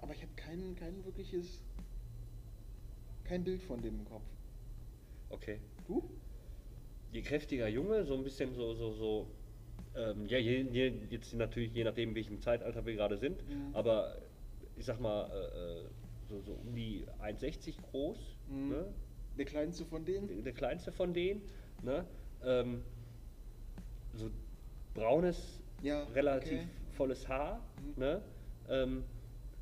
[0.00, 1.60] Aber ich habe kein, kein wirkliches.
[3.24, 4.24] kein Bild von dem im Kopf.
[5.30, 5.60] okay.
[5.86, 6.08] Du?
[7.12, 9.30] Je kräftiger Junge, so ein bisschen so, so, so.
[9.94, 13.46] Ähm, ja, je, je, jetzt natürlich je nachdem, in welchem Zeitalter wir gerade sind.
[13.48, 13.74] Mhm.
[13.74, 14.18] Aber
[14.76, 15.88] ich sag mal, äh, äh,
[16.28, 18.18] so, so um die 1,60 groß.
[18.48, 18.68] Mhm.
[18.68, 18.94] Ne?
[19.38, 20.44] Der kleinste von denen?
[20.44, 21.42] der kleinste von denen,
[21.82, 22.06] ne?
[22.42, 22.82] ähm,
[24.14, 24.30] so
[24.94, 26.68] braunes, Ja, relativ okay.
[26.92, 27.92] volles Haar, Mhm.
[28.00, 28.22] ne?
[28.68, 29.04] ähm,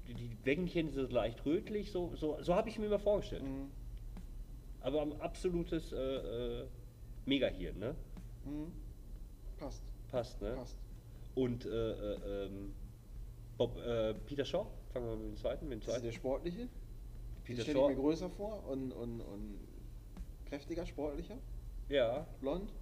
[0.07, 3.43] die, die Bäckchen sind so leicht rötlich, so, so, so habe ich mir immer vorgestellt.
[3.43, 3.71] Mhm.
[4.81, 6.67] Aber ein absolutes äh, äh,
[7.25, 7.95] Megahirn, ne?
[8.45, 8.71] Mhm.
[9.57, 9.83] Passt.
[10.11, 10.53] Passt, ne?
[10.53, 10.77] Passt.
[11.35, 12.75] Und äh, äh, ähm,
[13.57, 15.69] Bob, äh, Peter Shaw, fangen wir mit dem zweiten.
[15.69, 16.05] Mit dem Das ist zweiten.
[16.07, 16.69] der sportliche.
[17.45, 19.59] Peter Den stelle ich mir größer vor und, und, und
[20.47, 21.37] kräftiger, sportlicher.
[21.91, 22.73] Ja, Blond.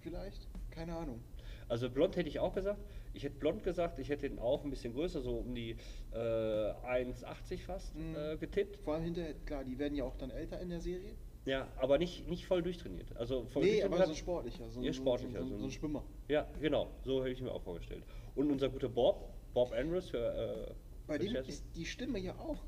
[0.00, 0.46] Vielleicht.
[0.70, 1.20] Keine Ahnung.
[1.68, 2.80] also blond hätte ich auch gesagt.
[3.14, 5.76] Ich hätte blond gesagt, ich hätte ihn auch ein bisschen größer, so um die
[6.12, 8.14] äh, 1,80 fast Mhm.
[8.16, 8.78] äh, getippt.
[8.84, 11.14] Vor allem hinterher, klar, die werden ja auch dann älter in der Serie.
[11.44, 13.16] Ja, aber nicht, nicht voll durchtrainiert.
[13.16, 14.68] Also voll nee, aber so sportlicher.
[14.70, 16.04] So, ein- Ja, sportlicher, So, so, so ein- ein Schwimmer.
[16.28, 18.04] Ja, genau, so hätte ich mir auch vorgestellt.
[18.34, 20.74] Und unser guter Bob, Bob Andrews für.
[21.06, 22.62] Bei dem ist die Stimme ja auch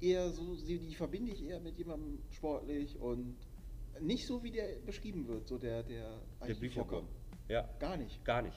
[0.00, 3.36] eher so, die verbinde ich eher mit jemandem sportlich und
[4.00, 6.54] nicht so, wie der beschrieben wird, so der, der der.
[6.54, 7.08] Bücherwurm.
[7.48, 8.24] Ja, Gar nicht.
[8.24, 8.56] gar nicht.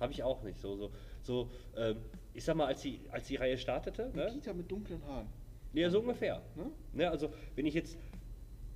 [0.00, 0.58] Habe ich auch nicht.
[0.58, 0.90] So, so,
[1.22, 1.98] so ähm,
[2.32, 4.30] ich sag mal, als die, als die Reihe startete, Ein ne?
[4.32, 5.28] Peter mit dunklen Haaren.
[5.74, 6.42] Ja, so ungefähr.
[6.56, 6.70] Ne?
[6.92, 7.96] Ne, also wenn ich jetzt,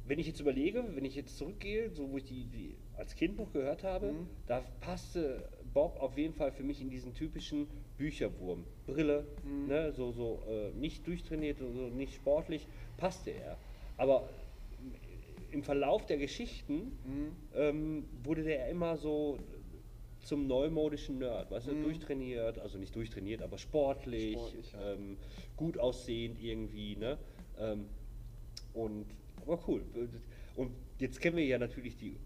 [0.05, 3.37] wenn ich jetzt überlege, wenn ich jetzt zurückgehe, so wo ich die, die als Kind
[3.39, 4.29] noch gehört habe, Mhm.
[4.47, 8.65] da passte Bob auf jeden Fall für mich in diesen typischen Bücherwurm.
[8.87, 9.67] Brille, Mhm.
[9.69, 13.59] ne, so, so äh, nicht durchtrainiert, so so nicht sportlich, passte er.
[13.97, 14.29] Aber
[15.51, 17.37] im Verlauf der Geschichten Mhm.
[17.55, 19.39] ähm, wurde der immer so
[20.21, 21.83] zum neumodischen Nerd, weißt du, Mhm.
[21.83, 24.93] durchtrainiert, also nicht durchtrainiert, aber sportlich, Sportlich, ja.
[24.95, 25.17] ähm,
[25.57, 27.17] gut aussehend irgendwie, ne?
[27.59, 27.87] Ähm,
[28.73, 29.07] und
[29.41, 29.85] aber cool.
[30.57, 32.19] Und jetzt kennen wir ja natürlich die,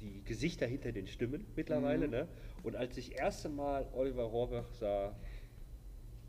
[0.00, 2.12] die Gesichter hinter den Stimmen mittlerweile, Mhm.
[2.12, 2.28] ne?
[2.62, 5.14] Und als ich das erste Mal Oliver Rohrbach sah,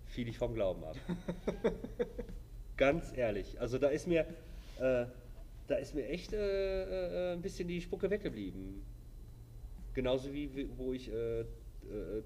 [0.05, 0.95] fiel ich vom Glauben ab.
[2.77, 3.59] Ganz ehrlich.
[3.59, 4.21] Also da ist mir,
[4.79, 5.05] äh,
[5.67, 8.83] da ist mir echt äh, äh, ein bisschen die Spucke weggeblieben.
[9.93, 11.45] Genauso wie wo ich äh, äh,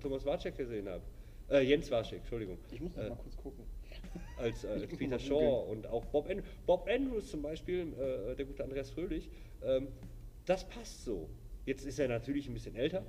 [0.02, 1.02] Thomas Warczek gesehen habe.
[1.50, 2.58] Äh, Jens Warczek, Entschuldigung.
[2.72, 3.64] Ich muss noch mal kurz gucken.
[4.38, 6.46] als, als Peter Shaw und auch Bob, Andrews.
[6.66, 7.92] Bob Andrews zum Beispiel,
[8.38, 9.30] der gute Andreas Fröhlich,
[9.64, 9.88] ähm,
[10.52, 11.30] das passt so.
[11.66, 13.06] Jetzt ist er natürlich ein bisschen älter,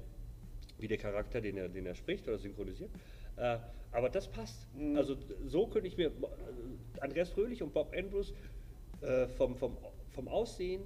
[0.79, 2.91] wie der Charakter, den er, den er spricht oder synchronisiert.
[3.37, 3.59] Äh,
[3.91, 4.69] aber das passt.
[4.77, 4.97] Mhm.
[4.97, 8.33] Also so könnte ich mir äh, Andreas Fröhlich und Bob Andrews
[9.01, 9.77] äh, vom, vom,
[10.11, 10.83] vom Aussehen,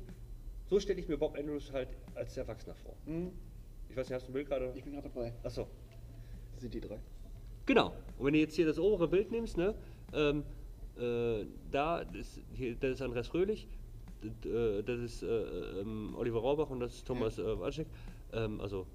[0.64, 2.96] so stelle ich mir Bob Andrews halt als Erwachsener vor.
[3.04, 3.32] Hm,
[3.90, 4.72] Ich weiß nicht, hast du ein Bild gerade?
[4.74, 5.34] Ich bin gerade dabei.
[5.42, 5.66] Achso.
[6.54, 6.98] Das sind die drei.
[7.66, 7.88] Genau.
[8.16, 9.74] Und wenn du jetzt hier das obere Bild nimmst, ne,
[10.14, 10.42] ähm,
[10.98, 13.68] äh, da ist, hier, das ist Andreas Fröhlich,
[14.20, 17.86] das ist äh, ähm, Oliver Rohrbach und das ist Thomas äh, Walczek.
[18.32, 18.86] Ähm, also,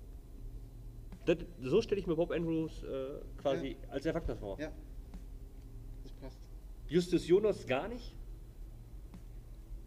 [1.26, 4.60] das, so stelle ich mir Bob Andrews äh, quasi als Erwachsener vor.
[4.60, 4.72] Ja.
[6.04, 6.40] Das passt.
[6.88, 8.16] Justus Jonas gar nicht.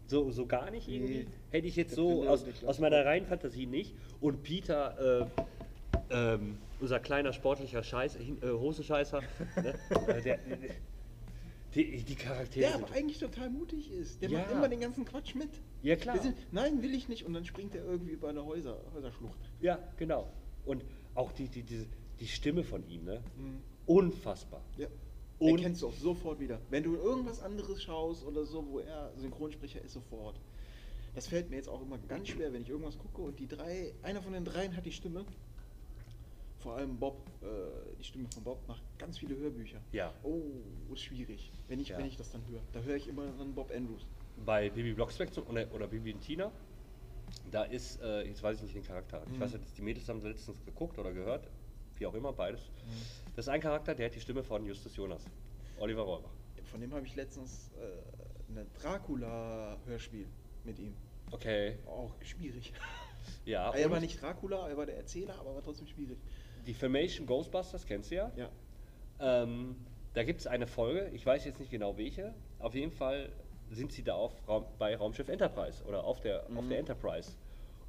[0.07, 0.95] So, so gar nicht Nee.
[0.95, 1.27] irgendwie.
[1.49, 3.95] Hätte ich jetzt so aus, aus meiner reinen Fantasie nicht.
[4.21, 5.25] Und Peter, äh,
[6.11, 9.21] ähm, unser kleiner sportlicher Scheiß, äh, Hosenscheißer,
[9.55, 9.73] ne?
[10.07, 10.39] äh, der,
[11.75, 12.67] die, die Charaktere.
[12.71, 14.21] Der aber eigentlich total mutig ist.
[14.21, 14.39] Der Ja.
[14.39, 15.49] macht immer den ganzen Quatsch mit.
[15.83, 16.17] Ja, klar.
[16.19, 17.25] Sind, nein, will ich nicht.
[17.25, 19.39] Und dann springt er irgendwie über eine Häuser, Häuserschlucht.
[19.61, 20.31] ja, genau.
[20.65, 20.83] Und
[21.13, 21.85] auch die, die, die,
[22.19, 23.21] die Stimme von ihm, ne?
[23.37, 23.61] Mhm.
[23.85, 24.63] Unfassbar.
[24.77, 24.87] Ja.
[25.37, 26.59] Und- Erkennst du auch sofort wieder.
[26.69, 30.39] Wenn du irgendwas anderes schaust oder so, wo er Synchronsprecher ist, sofort.
[31.13, 33.93] Das fällt mir jetzt auch immer ganz schwer, wenn ich irgendwas gucke und die drei,
[34.01, 35.25] einer von den dreien hat die Stimme.
[36.65, 39.79] Vor allem Bob, äh, die Stimme von Bob macht ganz viele Hörbücher.
[39.91, 40.11] Ja.
[40.23, 40.41] Oh,
[40.91, 41.51] ist schwierig.
[41.67, 41.99] Wenn ich, Ja.
[41.99, 42.63] wenn ich das dann höre.
[42.71, 44.07] Da höre ich immer dann Bob Andrews.
[44.43, 46.51] bei Bibi Blocksberg oder, oder Bibi und Tina,
[47.51, 49.39] da ist, äh, jetzt weiß ich nicht den Charakter, ich Mhm.
[49.41, 51.47] weiß jetzt, die Mädels haben letztens geguckt oder gehört,
[51.97, 52.61] wie auch immer, beides.
[52.83, 53.31] Mhm.
[53.35, 55.23] Das ist ein Charakter, der hat die Stimme von Justus Jonas,
[55.79, 56.31] Oliver Rohrbach.
[56.63, 60.27] Von dem habe ich letztens äh, ein Dracula-Hörspiel
[60.63, 60.95] mit ihm.
[61.29, 62.73] Okay, Auch schwierig.
[63.45, 63.71] ja.
[63.75, 66.17] er war nicht Dracula, er war der Erzähler, aber war trotzdem schwierig.
[66.65, 68.31] Die Filmation Ghostbusters kennst du ja.
[68.35, 68.49] Ja.
[69.19, 69.75] Ähm,
[70.13, 73.31] da gibt es eine Folge, ich weiß jetzt nicht genau welche, auf jeden Fall
[73.69, 76.69] sind sie da auf Raum, bei Raumschiff Enterprise oder auf der, auf Mhm.
[76.69, 77.31] der Enterprise.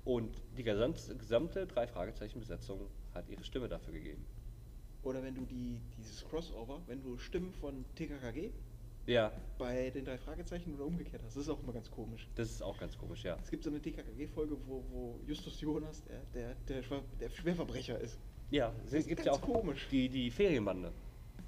[0.05, 2.81] Und die gesamte, gesamte drei Fragezeichen Besetzung
[3.12, 4.25] hat ihre Stimme dafür gegeben.
[5.03, 8.51] Oder wenn du die, dieses Crossover, wenn du Stimmen von TKKG
[9.07, 12.29] Ja, bei den drei Fragezeichen oder umgekehrt hast, das ist auch immer ganz komisch.
[12.35, 13.37] das ist auch ganz komisch, ja.
[13.43, 16.83] Es gibt so eine TKKG-Folge, wo, wo Justus Jonas der, der, der,
[17.21, 18.19] der Schwerverbrecher ist.
[18.50, 19.88] Ja, es gibt ja auch komisch.
[19.90, 20.92] die, die Ferienbande.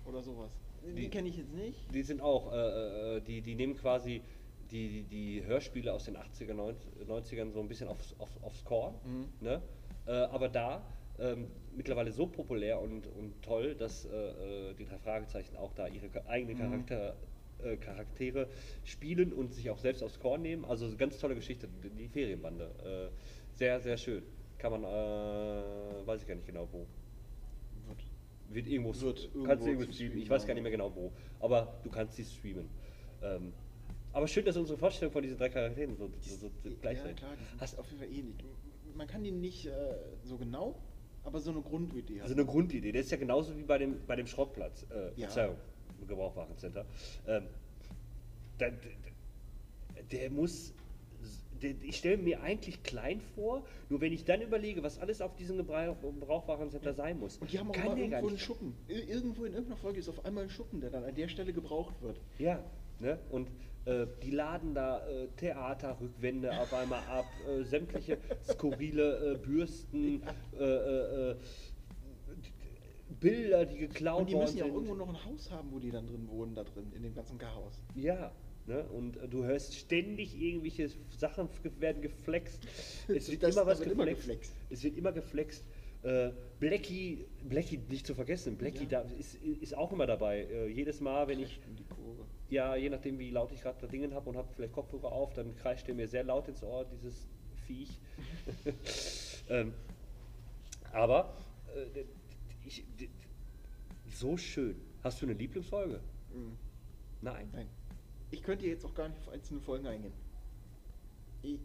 [0.04, 0.50] Oder sowas.
[0.84, 1.92] Die, Die- kenne ich jetzt nicht.
[1.94, 4.22] Die sind auch, äh, äh, die, die nehmen quasi
[4.70, 6.52] die, die, die Hörspiele aus den 80er,
[7.06, 8.94] 90ern so ein bisschen aufs, auf, aufs Korn.
[9.04, 9.28] Mhm.
[9.40, 9.62] Ne?
[10.06, 10.84] Äh, aber da
[11.18, 15.88] ähm, mittlerweile so populär und, und toll, dass äh, äh, die drei Fragezeichen auch da
[15.88, 16.60] ihre eigenen Mhm.
[16.86, 17.16] Charakter,
[17.60, 18.48] äh, Charaktere
[18.84, 20.64] spielen und sich auch selbst aufs Korn nehmen.
[20.64, 23.10] Also ganz tolle Geschichte, die- die Ferienbande.
[23.12, 24.22] Äh, sehr, sehr schön.
[24.58, 26.86] Kann man, äh, weiß ich gar nicht genau wo.
[27.86, 28.04] Wird.
[28.50, 30.18] Wird irgendwo, Wird kannst du irgendwo streamen.
[30.18, 31.12] Ich weiß gar nicht mehr genau wo.
[31.40, 32.68] Aber du kannst sie streamen.
[33.22, 33.52] Ähm,
[34.12, 37.16] aber schön, dass unsere Vorstellung von diesen drei Charakteren so, so, so, gleich ja, sind.
[37.18, 38.36] klar, die Hast, auf jeden Fall ähnlich.
[38.96, 39.70] Man kann die nicht äh,
[40.24, 40.74] so genau,
[41.24, 42.90] aber so eine Grundidee Also eine Grundidee.
[42.90, 44.86] Das ist ja genauso wie bei dem, bei dem Schrottplatz.
[44.90, 45.28] Äh, Ja.
[45.28, 45.56] Verzeihung,
[46.08, 46.84] Gebrauchwarencenter.
[47.26, 47.44] Ähm,
[48.56, 50.72] da, der, der muss.
[51.62, 55.56] Ich stelle mir eigentlich klein vor, nur wenn ich dann überlege, was alles auf diesem
[55.56, 58.38] Gebrauch, Gebrauchwarencenter sein muss, Und die haben auch gar irgendwo einen.
[58.38, 58.74] Schuppen.
[58.88, 61.52] Ir- Irgendwo in irgendeiner Folge ist auf einmal ein Schuppen, der dann an der Stelle
[61.52, 62.20] gebraucht wird.
[62.38, 62.62] Ja,
[63.00, 63.18] ne?
[63.30, 63.48] Und
[63.84, 70.22] äh, die laden da äh, Theaterrückwände auf einmal ab, äh, sämtliche skurrile äh, Bürsten,
[70.58, 71.36] äh, äh,
[73.20, 75.90] Bilder, die geklaut Und die müssen ja auch irgendwo noch ein Haus haben, wo die
[75.90, 77.82] dann drin wohnen, da drin, in dem ganzen Chaos.
[77.94, 78.30] Ja,
[78.68, 78.84] ne?
[78.84, 81.48] und äh, du hörst ständig irgendwelche Sachen
[81.80, 82.66] werden geflext.
[83.08, 84.52] Es wird Das- immer was wird immer geflext.
[84.52, 84.54] geflext.
[84.70, 85.64] Es wird immer geflext.
[86.04, 89.02] Äh, Blackie, Blackie nicht zu vergessen, Blackie Ja.
[89.02, 90.42] da ist, ist auch immer dabei.
[90.44, 91.58] Äh, jedes Mal, wenn ich,
[92.50, 95.34] ja, je nachdem wie laut ich gerade da Dingen habe und habe vielleicht Kopfhörer auf,
[95.34, 97.26] dann kreischt der mir sehr laut ins Ohr, dieses
[97.66, 97.98] Viech.
[99.48, 99.74] ähm,
[100.92, 101.36] aber
[101.74, 102.04] äh,
[102.64, 102.84] ich,
[104.06, 104.76] so schön.
[105.02, 106.00] Hast du eine Lieblingsfolge?
[106.32, 106.56] Mhm.
[107.22, 107.48] Nein.
[107.52, 107.66] Nein.
[108.30, 110.12] Ich könnte jetzt auch gar nicht auf einzelne Folgen eingehen.
[111.42, 111.58] Ich,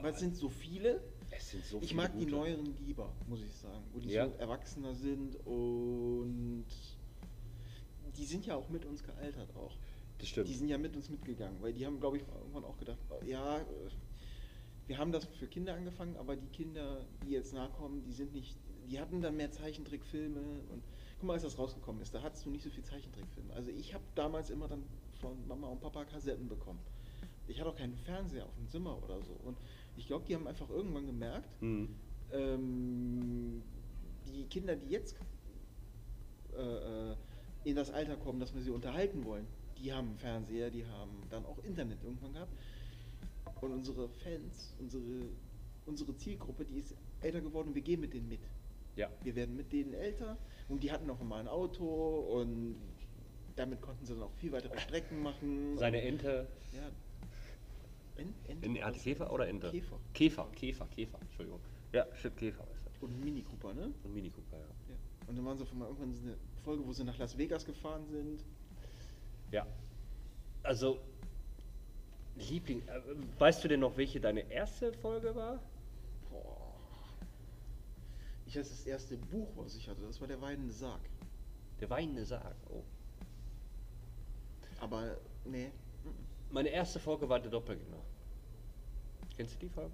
[0.00, 1.02] weil es sind so viele.
[1.30, 2.30] Es sind so ich viele mag die gute.
[2.36, 3.84] neueren lieber, muss ich sagen.
[3.92, 4.26] Wo die Ja.
[4.28, 6.64] so erwachsener sind und
[8.16, 9.76] die sind ja auch mit uns gealtert auch.
[10.18, 10.48] Das stimmt.
[10.48, 13.58] Die sind ja mit uns mitgegangen, weil die haben, glaube ich, irgendwann auch gedacht, ja,
[13.58, 13.64] äh,
[14.86, 18.56] wir haben das für Kinder angefangen, aber die Kinder, die jetzt nachkommen, die sind nicht,
[18.90, 20.82] die hatten dann mehr Zeichentrickfilme und
[21.18, 23.54] guck mal, als das rausgekommen ist, da hattest du nicht so viel Zeichentrickfilme.
[23.54, 24.82] Also ich habe damals immer dann
[25.20, 26.78] von Mama und Papa Kassetten bekommen.
[27.46, 29.32] Ich hatte auch keinen Fernseher auf dem Zimmer oder so.
[29.44, 29.56] Und
[29.96, 31.88] ich glaube, die haben einfach irgendwann gemerkt, Mhm.
[32.32, 33.62] ähm,
[34.26, 35.16] die Kinder, die jetzt
[36.56, 37.16] äh, äh,
[37.64, 39.46] in das Alter kommen, dass wir sie unterhalten wollen,
[39.78, 42.52] die haben Fernseher, die haben dann auch Internet irgendwann gehabt.
[43.60, 45.02] Und unsere Fans, unsere,
[45.86, 48.40] unsere Zielgruppe, die ist älter geworden und wir gehen mit denen mit.
[48.96, 49.08] Ja.
[49.22, 50.36] Wir werden mit denen älter
[50.68, 51.84] und die hatten noch mal ein Auto
[52.40, 52.76] und
[53.60, 55.76] damit konnten sie dann auch viel weitere Strecken machen.
[55.76, 56.46] Seine Ente.
[56.72, 56.88] ja,
[58.16, 58.66] En- Ente?
[58.66, 58.98] In, hatte?
[58.98, 59.70] Käfer oder Ente?
[59.70, 59.98] Käfer.
[60.14, 61.60] Käfer, Käfer, Käfer, Entschuldigung.
[61.92, 62.98] Ja, stimmt, Käfer ist das.
[63.02, 63.92] Und Mini Cooper, ne?
[64.02, 64.64] Und Mini Cooper, ja.
[64.88, 64.94] Ja.
[65.26, 68.06] Und dann waren sie einmal irgendwann so eine Folge, wo sie nach Las Vegas gefahren
[68.06, 68.44] sind.
[69.50, 69.66] Ja.
[70.62, 70.98] Also,
[72.36, 73.00] Liebling, äh,
[73.38, 75.60] weißt du denn noch, welche deine erste Folge war?
[76.30, 76.74] Boah.
[78.46, 81.00] Ich weiß das erste Buch, was ich hatte, das war der weinende Sarg.
[81.80, 82.56] Der weinende Sarg.
[82.70, 82.82] Oh.
[84.80, 85.70] Aber nee.
[86.50, 88.02] Meine erste Folge war der Doppelgänger.
[89.36, 89.92] Kennst du die Folge?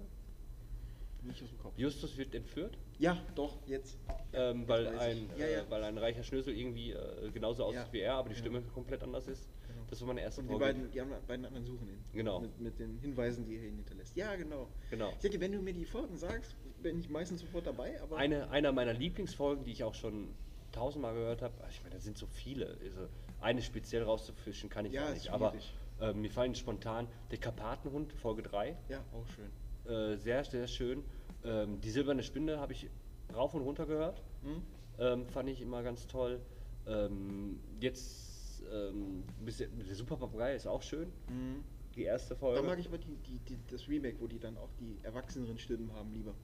[1.23, 1.73] Nicht aus dem Kopf.
[1.77, 3.97] Justus wird entführt, Ja, doch, jetzt.
[4.33, 5.63] ähm, jetzt weil, ein, Ja, äh, ja.
[5.69, 8.35] weil ein reicher Schnösel irgendwie äh, genauso aussieht Ja, wie er, aber die.
[8.35, 9.49] Stimme komplett anders ist.
[9.67, 9.81] Genau.
[9.89, 10.65] Das war meine erste Und die Folge.
[10.65, 12.03] beiden, die beiden anderen suchen ihn.
[12.13, 12.39] Genau.
[12.39, 14.15] Mit, mit den Hinweisen, die er ihnen hinterlässt.
[14.15, 14.67] Ja, genau.
[14.89, 15.09] Genau.
[15.11, 18.17] Ich denke, wenn du mir die Folgen sagst, bin ich meistens sofort dabei, aber.
[18.17, 20.29] Eine, einer meiner Lieblingsfolgen, die ich auch schon
[20.71, 22.77] tausendmal gehört habe, ich meine, da sind so viele.
[22.81, 23.07] Also
[23.39, 25.29] eine speziell rauszufischen kann ich Ja, nicht.
[25.29, 25.53] Aber
[25.99, 28.77] äh, mir fallen spontan der Karpatenhund, Folge 3.
[28.89, 29.51] Ja, auch schön.
[29.91, 31.03] Äh, sehr, sehr schön.
[31.43, 32.89] Ähm, die silberne Spinne habe ich
[33.33, 34.23] rauf und runter gehört.
[34.43, 34.63] Hm?
[34.99, 36.41] Ähm, fand ich immer ganz toll.
[36.87, 41.11] Ähm, jetzt ähm, der Super Papagei ist auch schön.
[41.29, 41.63] Mhm.
[41.95, 42.61] Die erste Folge.
[42.61, 45.57] Da mag ich aber die, die, die, das Remake, wo die dann auch die erwachseneren
[45.57, 46.35] Stimmen haben, lieber.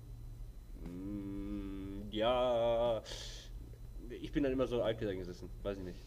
[0.84, 3.04] Mm, ja,
[4.10, 6.00] ich bin dann immer so altgesessen gesessen, weiß ich nicht.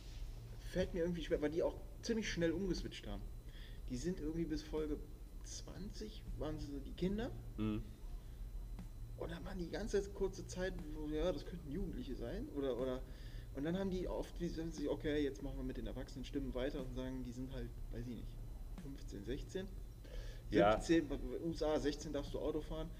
[0.76, 3.22] Fällt mir irgendwie schwer, weil die auch ziemlich schnell umgeswitcht haben.
[3.88, 4.98] Die sind irgendwie bis Folge
[5.44, 7.30] 20, waren sie so die Kinder.
[7.56, 7.82] Mhm.
[9.16, 12.46] Und dann waren die ganze kurze Zeit, wo, ja, das könnten Jugendliche sein.
[12.54, 13.00] Oder, oder,
[13.54, 16.26] und dann haben die oft, wie sagen sie, okay, jetzt machen wir mit den erwachsenen
[16.26, 18.26] Stimmen weiter und sagen, die sind halt, weiß ich nicht,
[18.82, 19.66] 15, 16.
[20.50, 20.78] Ja.
[20.78, 21.08] 17,
[21.42, 22.90] USA 16 darfst du Auto fahren.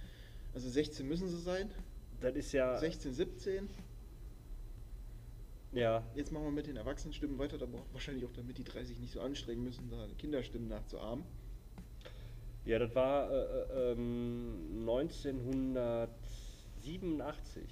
[0.55, 1.71] Also 16 müssen sie sein.
[2.23, 2.79] Das ist ja.
[2.79, 3.69] 16, 17.
[5.77, 8.99] Ja, Jetzt machen wir mit den Erwachsenenstimmen weiter, da braucht wahrscheinlich auch, damit die 30
[8.99, 11.27] nicht so anstrengen müssen, da Kinderstimmen nachzuahmen.
[12.65, 17.69] ja, das war äh, äh, ähm, 1987.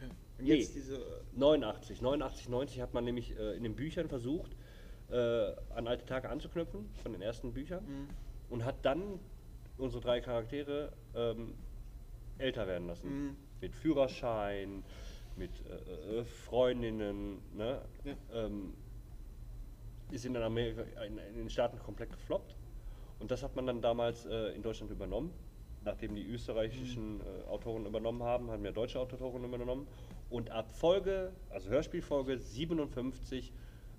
[0.00, 0.06] Ja.
[0.38, 0.54] Und Nee.
[0.54, 0.98] jetzt diese.
[1.34, 4.56] 89, 89, 90 hat man nämlich äh, in den Büchern versucht,
[5.10, 8.08] äh, an alte Tage anzuknüpfen, von den ersten Büchern, Mhm.
[8.48, 9.20] und hat dann
[9.76, 11.52] unsere drei Charaktere ähm,
[12.38, 13.08] älter werden lassen.
[13.26, 13.36] Mhm.
[13.60, 14.82] Mit Führerschein,
[15.38, 17.80] mit äh, äh, Freundinnen, ne?
[18.04, 18.44] Ja.
[18.44, 18.74] Ähm,
[20.10, 22.56] ist in Amerika, in, in den Staaten komplett gefloppt.
[23.18, 25.32] Und das hat man dann damals äh, in Deutschland übernommen.
[25.84, 29.86] Nachdem die österreichischen äh, Autoren übernommen haben, haben wir deutsche Autoren übernommen.
[30.30, 33.52] Und ab Folge, also Hörspielfolge 57,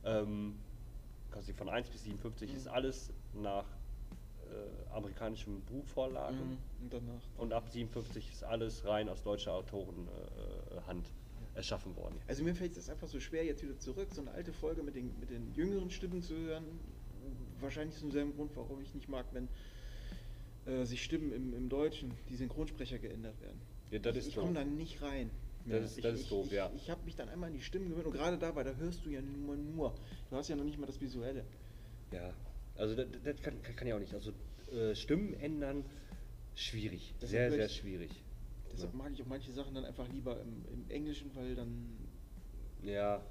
[0.05, 0.59] ähm,
[1.31, 3.65] quasi von 1 bis 57, ist alles nach
[4.49, 6.57] äh, amerikanischen Buchvorlagen.
[6.81, 6.89] Mhm.
[6.91, 7.21] Und.
[7.37, 10.07] Und ab 57 ist alles rein aus deutscher Autorenhand
[10.71, 11.11] äh, Hand
[11.59, 12.15] erschaffen worden.
[12.27, 14.95] Also mir fällt es einfach so schwer, jetzt wieder zurück, so eine alte Folge mit
[14.95, 16.63] den, mit den jüngeren Stimmen zu hören.
[17.59, 19.49] Wahrscheinlich aus demselben Grund, warum ich nicht mag, wenn
[20.65, 23.59] äh, sich Stimmen im, im Deutschen, die Synchronsprecher geändert werden.
[23.91, 24.43] Ja, das ich ist ich doof.
[24.45, 25.29] komme da nicht rein.
[25.65, 26.71] Das ist- ich, das ist ich, doof, ich, ja.
[26.77, 29.09] Ich habe mich dann einmal an die Stimmen gewöhnt und gerade dabei, da hörst du
[29.09, 29.93] ja nur, nur.
[30.29, 31.43] Du hast ja noch nicht mal das Visuelle.
[32.13, 32.33] Ja,
[32.75, 34.13] also das, das kann, kann ja auch nicht.
[34.13, 34.31] Also
[34.71, 35.83] äh, Stimmen ändern,
[36.55, 37.13] schwierig.
[37.21, 38.23] Deshalb Sehr, sehr ich- schwierig.
[38.71, 41.97] Deshalb mag ich auch manche Sachen dann einfach lieber im, im Englischen, weil dann,
[42.83, 43.21] Ja.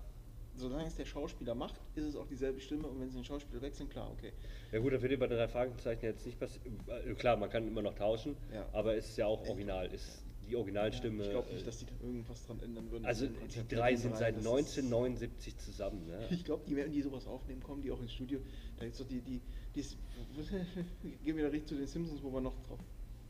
[0.57, 3.63] solange es der Schauspieler macht, ist es auch dieselbe Stimme und wenn sie den Schauspieler
[3.63, 4.33] wechseln, klar, okay.
[4.73, 6.79] Ja gut, das wird über drei Fragezeichen jetzt nicht passieren.
[6.87, 8.69] Äh, Klar, man kann immer noch tauschen, Ja.
[8.73, 9.87] aber es ist ja auch original.
[9.93, 11.23] Ist die Originalstimme.
[11.25, 13.05] ich glaube äh, nicht, dass die da irgendwas dran ändern würden.
[13.05, 14.19] Also die drei sind dreien.
[14.19, 14.49] seit Das ist-
[14.79, 16.07] 1979 zusammen.
[16.07, 16.27] Ne?
[16.31, 18.41] Ich glaube, die werden die sowas aufnehmen, kommen die auch ins Studio.
[18.79, 19.41] Da gibt es doch die, die,
[19.75, 19.83] die
[21.25, 22.79] gehen wir da richtig zu den Simpsons, wo wir noch drauf,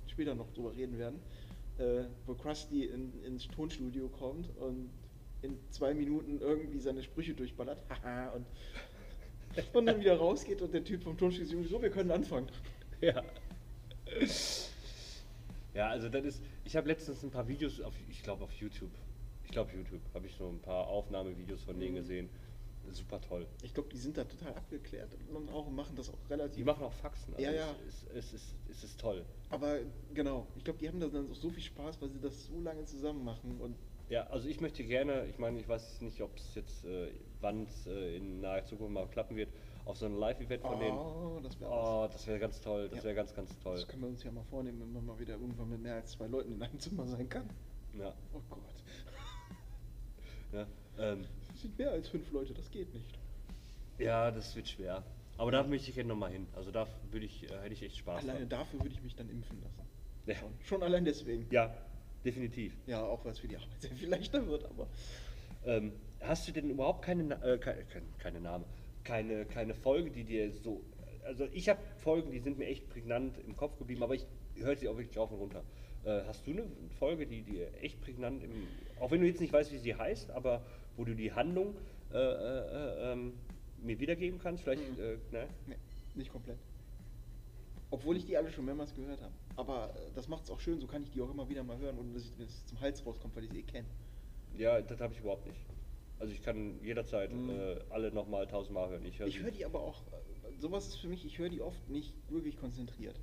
[0.07, 1.19] später noch drüber reden werden,
[1.79, 4.91] äh, wo Krusty in, ins Tonstudio kommt und
[5.43, 7.83] in zwei Minuten irgendwie seine Sprüche durchballert.
[7.89, 8.47] Haha, und,
[9.73, 12.49] und dann wieder rausgeht und der Typ vom Tonstudio so, wir können anfangen.
[13.01, 13.23] Ja.
[15.75, 16.43] Ja, also das ist.
[16.65, 18.91] Ich habe letztens ein paar Videos auf, ich glaube auf YouTube.
[19.45, 21.97] Ich glaube YouTube habe ich so ein paar Aufnahmevideos von denen Mhm.
[21.99, 22.29] gesehen.
[22.91, 23.47] Super toll.
[23.63, 26.57] Ich glaube, die sind da total abgeklärt und auch machen das auch relativ.
[26.57, 27.35] Die machen auch Faxen.
[27.39, 27.75] Ja, ja.
[27.87, 29.25] Es, es, es, ist, es ist toll.
[29.51, 29.79] Aber
[30.15, 32.61] genau, ich glaube, die haben da dann auch so viel Spaß, weil sie das so
[32.61, 33.77] lange zusammen machen und
[34.09, 37.65] Ja, also ich möchte gerne, ich meine, ich weiß nicht, ob es jetzt, äh, wann
[37.65, 39.51] es äh, in naher Zukunft mal klappen wird,
[39.85, 40.99] auf so ein Live-Event von denen.
[40.99, 42.89] Oh, das wäre Oh, das wäre ganz toll.
[42.89, 43.05] Das Ja.
[43.05, 43.77] wäre ganz, ganz toll.
[43.77, 46.13] Das können wir uns ja mal vornehmen, wenn man mal wieder irgendwann mit mehr als
[46.13, 47.49] zwei Leuten in einem Zimmer sein kann.
[47.95, 48.61] Ja, Oh Gott.
[50.53, 50.67] ja.
[50.99, 51.27] Ähm,
[51.61, 53.19] sind mehr als fünf Leute, das geht nicht.
[53.99, 55.05] ja, das wird schwer.
[55.37, 56.47] Aber da möchte ich gerne nochmal hin.
[56.57, 58.49] Also da würde ich, äh, hätte ich echt Spaß Alleine dran.
[58.61, 59.83] dafür würde ich mich dann impfen lassen.
[60.27, 60.35] Ja.
[60.35, 61.47] Schon, schon allein deswegen.
[61.51, 61.73] Ja,
[62.25, 62.77] definitiv.
[62.87, 64.89] Ja, auch weil es für die Arbeit sehr viel leichter wird, aber.
[65.65, 68.65] Ähm, hast du denn überhaupt keine, Na- äh, keine, keine, keine Name,
[69.05, 70.83] keine, keine Folge, die dir so.
[71.25, 74.75] Also ich habe Folgen, die sind mir echt prägnant im Kopf geblieben, aber ich höre
[74.77, 75.63] sie auch wirklich rauf und runter.
[76.05, 76.65] Äh, hast du eine
[76.99, 78.51] Folge, die dir echt prägnant im.
[78.99, 80.65] Auch wenn du jetzt nicht weißt, wie sie heißt, aber
[80.99, 81.77] wo du die Handlung
[82.13, 83.35] äh, äh, ähm,
[83.79, 84.65] mir wiedergeben kannst?
[84.65, 85.01] Vielleicht, Mhm.
[85.01, 85.49] äh, ne?
[85.67, 85.77] Nee,
[86.15, 86.59] nicht komplett.
[87.91, 89.33] Obwohl ich die alle schon mehrmals gehört habe.
[89.57, 91.79] Aber äh, das macht es auch schön, so kann ich die auch immer wieder mal
[91.79, 93.87] hören, ohne dass ich mir das zum Hals rauskommt, weil ich sie eh kenne.
[94.57, 95.61] Ja, das habe ich überhaupt nicht.
[96.19, 97.51] Also ich kann jederzeit Mhm.
[97.51, 99.05] äh, alle nochmal tausendmal hören.
[99.07, 101.89] Ich höre höre die aber auch, äh, sowas ist für mich, ich höre die oft
[101.89, 103.21] nicht wirklich konzentriert.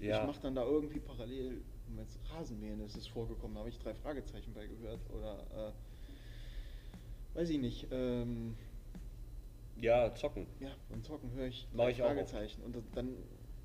[0.00, 0.20] ja.
[0.20, 3.78] Ich mache dann da irgendwie parallel, wenn es Rasenmähen ist, ist vorgekommen, da habe ich
[3.78, 5.08] drei Fragezeichen bei gehört.
[5.10, 5.91] Oder, äh,
[7.34, 8.54] weiß ich nicht, ähm,
[9.76, 10.46] ja, zocken.
[10.60, 12.14] ja, beim Zocken höre ich Mach drei ich auch oft.
[12.14, 12.62] Fragezeichen.
[12.62, 13.16] Und das, dann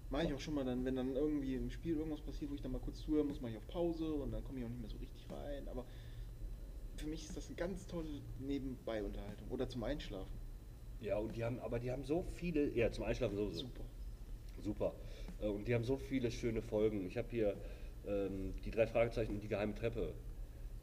[0.09, 2.61] mache ich auch schon mal dann, wenn dann irgendwie im Spiel irgendwas passiert, wo ich
[2.61, 4.81] dann mal kurz zuhören muss, mache ich auf Pause und dann komme ich auch nicht
[4.81, 5.67] mehr so richtig rein.
[5.67, 5.85] Aber
[6.95, 9.47] für mich ist das eine ganz tolle Nebenbei-Unterhaltung.
[9.49, 10.31] Oder zum Einschlafen.
[11.01, 13.59] Ja, und die haben, aber die haben so viele, ja, zum Einschlafen sowieso.
[13.59, 13.83] Super.
[14.63, 14.93] Super.
[15.41, 17.05] Äh, Und die haben so viele schöne Folgen.
[17.05, 17.55] Ich habe hier
[18.07, 20.13] ähm, die drei Fragezeichen und die geheime Treppe.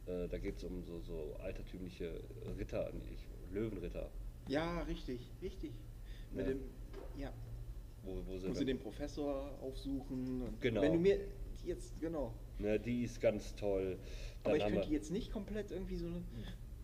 [0.07, 2.21] Äh, da geht es um so, so altertümliche
[2.57, 4.11] Ritter, nicht, Löwenritter.
[4.47, 5.71] Ja, richtig, richtig.
[6.31, 6.53] Mit Ja.
[6.53, 6.59] dem,
[7.17, 7.33] ja,
[8.03, 10.43] Wo, wo sie dann- sie den Professor aufsuchen.
[10.59, 10.81] Genau.
[10.81, 11.19] Wenn du mir
[11.63, 12.33] jetzt, genau.
[12.59, 13.97] ne, die ist ganz toll.
[14.43, 16.23] Dann Aber ich könnte jetzt nicht komplett irgendwie so eine.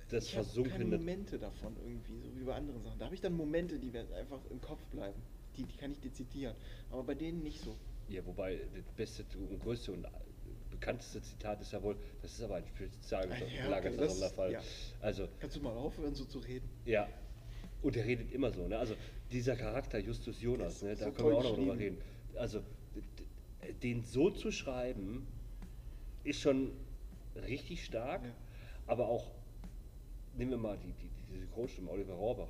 [0.09, 0.77] das ich versunkene.
[0.77, 2.97] keine Momente davon irgendwie, so wie bei anderen Sachen.
[2.97, 5.21] Da habe ich dann Momente, die werden einfach im Kopf bleiben.
[5.57, 6.55] Die, die kann ich dir zitieren.
[6.89, 7.77] Aber bei denen nicht so.
[8.07, 10.05] Ja, wobei das beste und größte und
[10.81, 14.51] bekannteste Zitat ist ja wohl, das ist aber ein spezial Ja, gelagerter das- Sonderfall.
[14.51, 14.61] ja.
[14.99, 16.67] Also, Kannst du mal aufhören, so zu reden?
[16.85, 17.07] Ja.
[17.83, 18.77] Und er redet immer so, ne?
[18.77, 18.95] Also
[19.31, 20.95] dieser Charakter Justus Jonas, ne?
[20.95, 21.97] Da so können wir auch noch drüber reden.
[22.35, 22.61] Also
[23.83, 25.27] den so zu schreiben,
[26.23, 26.71] ist schon
[27.35, 28.31] richtig stark, Ja.
[28.87, 29.31] aber auch,
[30.35, 32.49] nehmen wir mal die, die, die Synchronstimme, Oliver Rohrbach.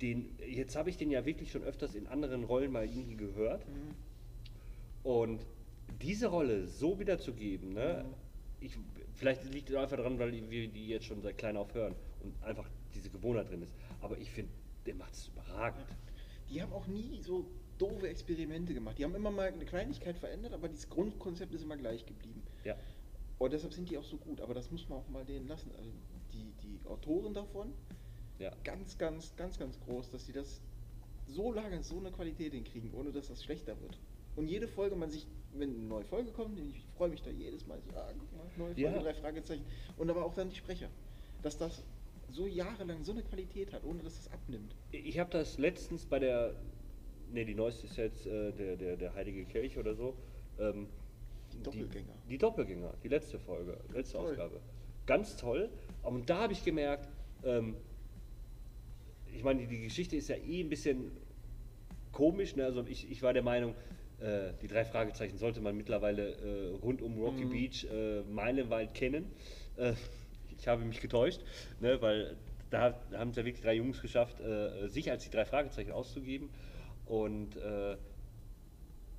[0.00, 3.66] Den, jetzt habe ich den ja wirklich schon öfters in anderen Rollen mal irgendwie gehört.
[3.66, 3.94] Mhm.
[5.02, 5.46] Und
[6.02, 8.04] diese Rolle so wiederzugeben, ne?
[8.06, 8.14] Mhm.
[8.60, 8.76] Ich,
[9.14, 12.42] vielleicht liegt es einfach daran, weil wir die jetzt schon seit klein auf hören und
[12.42, 13.72] einfach diese Gewohnheit drin ist.
[14.00, 14.50] Aber ich finde,
[14.86, 15.86] der macht es überragend.
[16.50, 17.46] Die haben auch nie so
[17.78, 18.98] doofe Experimente gemacht.
[18.98, 22.42] Die haben immer mal eine Kleinigkeit verändert, aber das Grundkonzept ist immer gleich geblieben.
[22.64, 22.76] Ja.
[23.38, 24.40] Und deshalb sind die auch so gut.
[24.40, 25.70] Aber das muss man auch mal denen lassen.
[25.76, 25.90] Also
[26.32, 27.72] die, die Autoren davon,
[28.40, 28.52] Ja.
[28.64, 30.60] ganz, ganz, ganz, ganz groß, dass sie das
[31.28, 33.98] so lange, so eine Qualität hinkriegen, ohne dass das schlechter wird.
[34.38, 37.66] Und jede Folge, man sich, wenn eine neue Folge kommt, ich freue mich da jedes
[37.66, 39.02] Mal, so, ah, guck mal, neue Folge, Ja.
[39.02, 39.64] drei Fragezeichen.
[39.96, 40.88] Und aber auch dann die Sprecher.
[41.42, 41.82] Dass das
[42.30, 44.76] so jahrelang so eine Qualität hat, ohne dass es abnimmt.
[44.92, 46.54] Ich habe das letztens bei der
[47.32, 50.14] nee, die neueste ist jetzt äh, der, der, der Heilige Kelch oder so.
[50.60, 50.86] Ähm,
[51.52, 52.14] Die Doppelgänger.
[52.24, 54.30] Die, die Doppelgänger, die letzte Folge, letzte toll.
[54.30, 54.60] Ausgabe.
[55.06, 55.68] Ganz toll.
[56.04, 57.08] Und da habe ich gemerkt,
[57.44, 57.74] ähm,
[59.34, 61.10] ich meine, die, die Geschichte ist ja eh ein bisschen
[62.12, 62.56] komisch.
[62.56, 62.64] Ne?
[62.64, 63.74] Also ich, ich war der Meinung,
[64.20, 67.50] äh, die drei Fragezeichen sollte man mittlerweile äh, rund um Rocky Mhm.
[67.50, 69.30] Beach äh, meilenweit kennen.
[69.76, 69.94] Äh,
[70.58, 71.42] ich habe mich getäuscht,
[71.80, 72.00] ne?
[72.02, 72.36] weil
[72.70, 76.50] da haben es ja wirklich drei Jungs geschafft, äh, sich als die drei Fragezeichen auszugeben.
[77.06, 77.96] Und äh,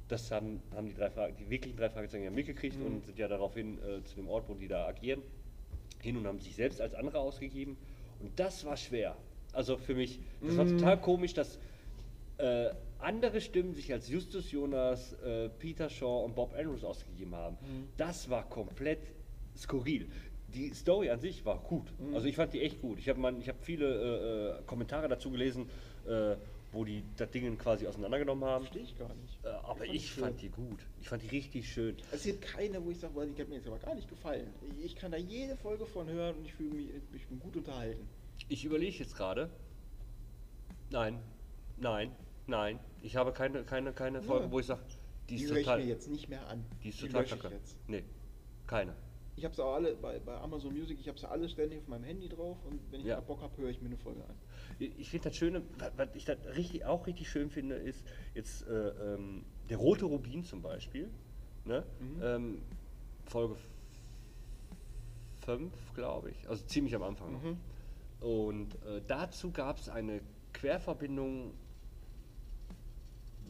[0.08, 2.86] das haben, haben die, drei Frage, die wirklichen drei Fragezeichen ja mitgekriegt Mhm.
[2.86, 5.22] und sind ja daraufhin zu dem Ort, wo die da agieren,
[6.02, 7.78] hin und haben sich selbst als andere ausgegeben.
[8.20, 9.18] Und das war schwer.
[9.54, 10.70] Also für mich, das war Mhm.
[10.70, 11.60] total komisch, dass
[13.00, 17.58] andere Stimmen sich als Justus Jonas, äh, Peter Shaw und Bob Andrews ausgegeben haben.
[17.62, 17.88] Mhm.
[17.98, 19.00] Das war komplett
[19.58, 20.10] skurril.
[20.54, 21.88] Die Story an sich war gut.
[22.00, 22.16] Mhm.
[22.16, 23.00] Also ich fand die echt gut.
[23.00, 25.70] Ich habe ich hab viele äh, äh, Kommentare dazu gelesen,
[26.08, 26.36] äh,
[26.72, 28.66] wo die das Ding quasi auseinandergenommen haben.
[28.66, 29.40] Verstehe ich gar nicht.
[29.44, 30.24] Äh, aber ich schön.
[30.26, 30.80] fand die gut.
[31.02, 31.96] Ich fand die richtig schön.
[32.12, 34.48] Es gibt keine, wo ich sage, die hat mir jetzt aber gar nicht gefallen.
[34.84, 38.08] Ich kann da jede Folge von hören und ich fühle mich, ich bin gut unterhalten.
[38.50, 39.50] Ich überlege jetzt gerade.
[40.92, 41.20] Nein,
[41.78, 42.12] nein,
[42.50, 42.80] nein.
[43.02, 44.52] Ich habe keine, keine, keine Folge, Ja.
[44.52, 44.82] wo ich sage,
[45.30, 45.80] die Die ist höre ich total.
[45.80, 46.66] mir jetzt nicht mehr an.
[46.84, 47.60] Die ist total lösche ich kacke.
[47.88, 48.04] Nee,
[48.68, 48.94] keine.
[49.36, 51.88] Ich habe sie auch alle bei, bei Amazon Music, ich habe sie alle ständig auf
[51.88, 53.22] meinem Handy drauf und wenn ich Ja.
[53.22, 54.36] Bock habe, höre ich mir eine Folge an.
[54.80, 58.68] Ich finde das Schöne, wa- was ich das richtig, auch richtig schön finde, ist jetzt
[58.68, 61.10] äh, ähm, der rote Rubin zum Beispiel.
[61.64, 61.86] Ne?
[62.02, 62.22] Mhm.
[62.22, 62.62] Ähm,
[63.28, 63.56] Folge
[65.46, 66.50] 5, glaube ich.
[66.50, 67.44] Also ziemlich am Anfang noch.
[67.44, 67.58] Mhm.
[68.22, 70.22] Und äh, dazu gab es eine
[70.54, 71.54] Querverbindung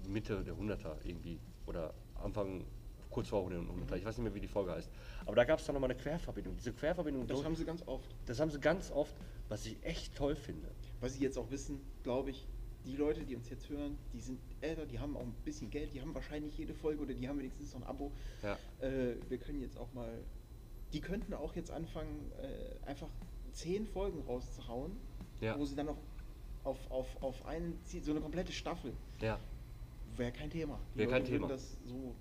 [0.10, 1.40] Mitte der 100er irgendwie.
[1.66, 2.66] Oder Anfang,
[3.10, 3.96] kurz vor den 100er.
[3.96, 4.90] Ich weiß nicht mehr, wie die Folge heißt.
[5.26, 6.56] Aber da gab es dann nochmal eine Querverbindung.
[6.58, 8.16] Diese Querverbindung, Das durch- haben sie ganz oft.
[8.26, 9.16] das haben sie ganz oft,
[9.48, 10.68] was ich echt toll finde.
[11.00, 12.48] Was sie jetzt auch wissen, glaube ich,
[12.86, 15.94] die Leute, die uns jetzt hören, die sind älter, die haben auch ein bisschen Geld,
[15.94, 18.12] die haben wahrscheinlich jede Folge oder die haben wenigstens noch ein Abo.
[18.42, 18.58] Ja.
[18.80, 20.10] Äh, wir können jetzt auch mal,
[20.94, 23.10] die könnten auch jetzt anfangen, äh, einfach
[23.52, 24.92] zehn Folgen rauszuhauen,
[25.42, 25.58] Ja.
[25.60, 25.98] wo sie dann noch
[26.64, 29.40] auf, auf, auf einen, Ziel- so eine komplette Staffel, Ja.
[30.20, 30.80] Wäre kein Thema.
[30.94, 31.58] Die Wär kein Thema.
[31.58, 32.16] So,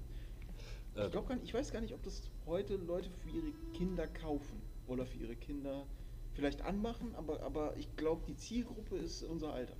[0.96, 4.62] Äh, ich, glaub ich weiß gar nicht, ob das heute Leute für ihre Kinder kaufen
[4.86, 5.86] oder für ihre Kinder
[6.32, 9.76] vielleicht anmachen, aber, aber ich glaube, die Zielgruppe ist unser Alter.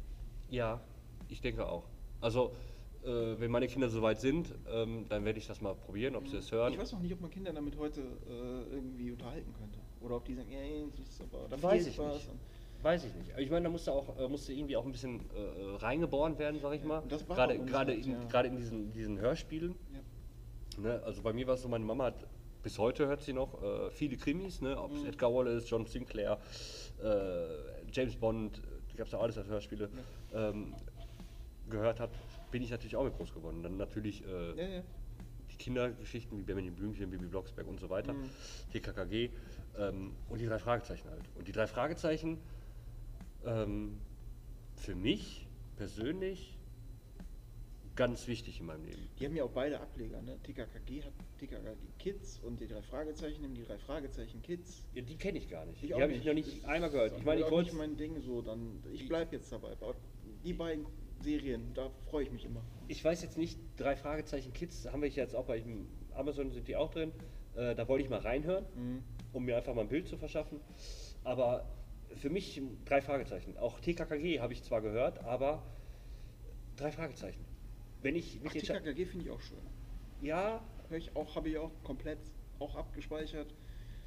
[0.51, 0.81] Ja,
[1.29, 1.89] ich denke auch.
[2.21, 2.53] Also,
[3.05, 3.09] äh,
[3.39, 6.51] wenn meine Kinder soweit sind, ähm, dann werde ich das mal probieren, ob sie es
[6.51, 6.73] hören.
[6.73, 9.79] Ich weiß noch nicht, ob man Kinder damit heute äh, irgendwie unterhalten könnte.
[10.01, 12.15] Oder ob die sagen, ja, ja, das ist aber, da Weiß ich was.
[12.15, 12.31] nicht.
[12.83, 13.33] Weiß ich nicht.
[13.33, 16.39] Aber Ich meine, da musste auch äh, musste irgendwie auch ein bisschen äh, äh, reingeboren
[16.39, 17.03] werden, sag ich mal.
[17.09, 18.25] Das Gerade gerade in, ja.
[18.29, 19.75] gerade in diesen, diesen Hörspielen.
[19.93, 20.83] Ja.
[20.83, 21.03] Ne?
[21.05, 22.27] Also bei mir war es so, meine Mama hat
[22.63, 24.81] bis heute hört sie noch äh, viele Krimis, ne?
[24.81, 25.07] ob es Mhm.
[25.09, 26.39] Edgar Wallace, John Sinclair,
[27.03, 27.47] äh,
[27.93, 28.61] James Bond,
[28.97, 29.89] gab es ja alles als Hörspiele,
[30.35, 30.75] ähm,
[31.71, 32.11] gehört hat,
[32.51, 33.63] bin ich natürlich auch mit groß geworden.
[33.63, 34.83] Dann natürlich äh, Ja, ja.
[35.53, 38.29] die Kindergeschichten wie Benjamin Blümchen, Bibi Blocksberg und so weiter, Mhm.
[38.73, 39.31] TKKG
[39.79, 41.23] ähm, und die drei Fragezeichen halt.
[41.37, 42.39] Und die drei Fragezeichen
[43.45, 44.01] ähm,
[44.77, 46.57] für mich persönlich
[47.95, 49.09] ganz wichtig in meinem Leben.
[49.19, 50.39] Die haben ja auch beide Ableger, ne?
[50.45, 54.85] TKKG hat TKKG Kids und die drei Fragezeichen nehmen die drei Fragezeichen Kids.
[54.95, 55.83] Ja, die kenne ich gar nicht.
[55.83, 57.17] Ich die habe ich noch nicht Das einmal gehört.
[57.19, 59.75] Ich meine, ich wollte mein Ding so, dann ich Die- bleib jetzt dabei.
[60.45, 60.87] Die beiden
[61.21, 62.63] Serien, da freue ich mich immer.
[62.87, 65.61] Ich weiß jetzt nicht, drei Fragezeichen Kids haben wir jetzt auch bei
[66.15, 67.11] Amazon sind die auch drin.
[67.57, 69.03] Äh, da wollte ich mal reinhören, Mhm.
[69.33, 70.61] um mir einfach mal ein Bild zu verschaffen.
[71.25, 71.69] Aber
[72.17, 73.57] für mich drei Fragezeichen.
[73.59, 75.63] Auch TKKG habe ich zwar gehört, aber
[76.77, 77.45] drei Fragezeichen.
[78.03, 78.85] Wenn ich Ach, mich entscheide.
[78.95, 79.59] TKKG finde ich auch schön.
[80.21, 82.19] Ja, Hör ich auch, habe ich auch komplett
[82.59, 83.55] auch abgespeichert.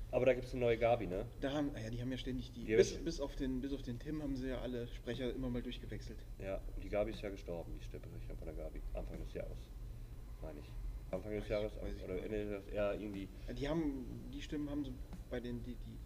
[0.10, 1.26] aber da gibt es eine neue Gabi, ne?
[1.42, 3.82] Da haben, ja, die haben ja ständig die, Die bis, bis, auf den, bis auf
[3.84, 6.18] den Tim haben sie ja alle Sprecher immer mal durchgewechselt.
[6.40, 8.82] Ja, die Gabi ist ja gestorben, die Sprecherin von der Gabi.
[8.94, 9.58] Anfang des Jahres.
[10.42, 10.66] Meine ich.
[11.12, 13.30] Anfang des Jahres oder Ende des Jahres, ja, irgendwie.
[13.48, 14.92] Ja, die haben, die Stimmen haben sie
[15.30, 15.98] bei den, die, die,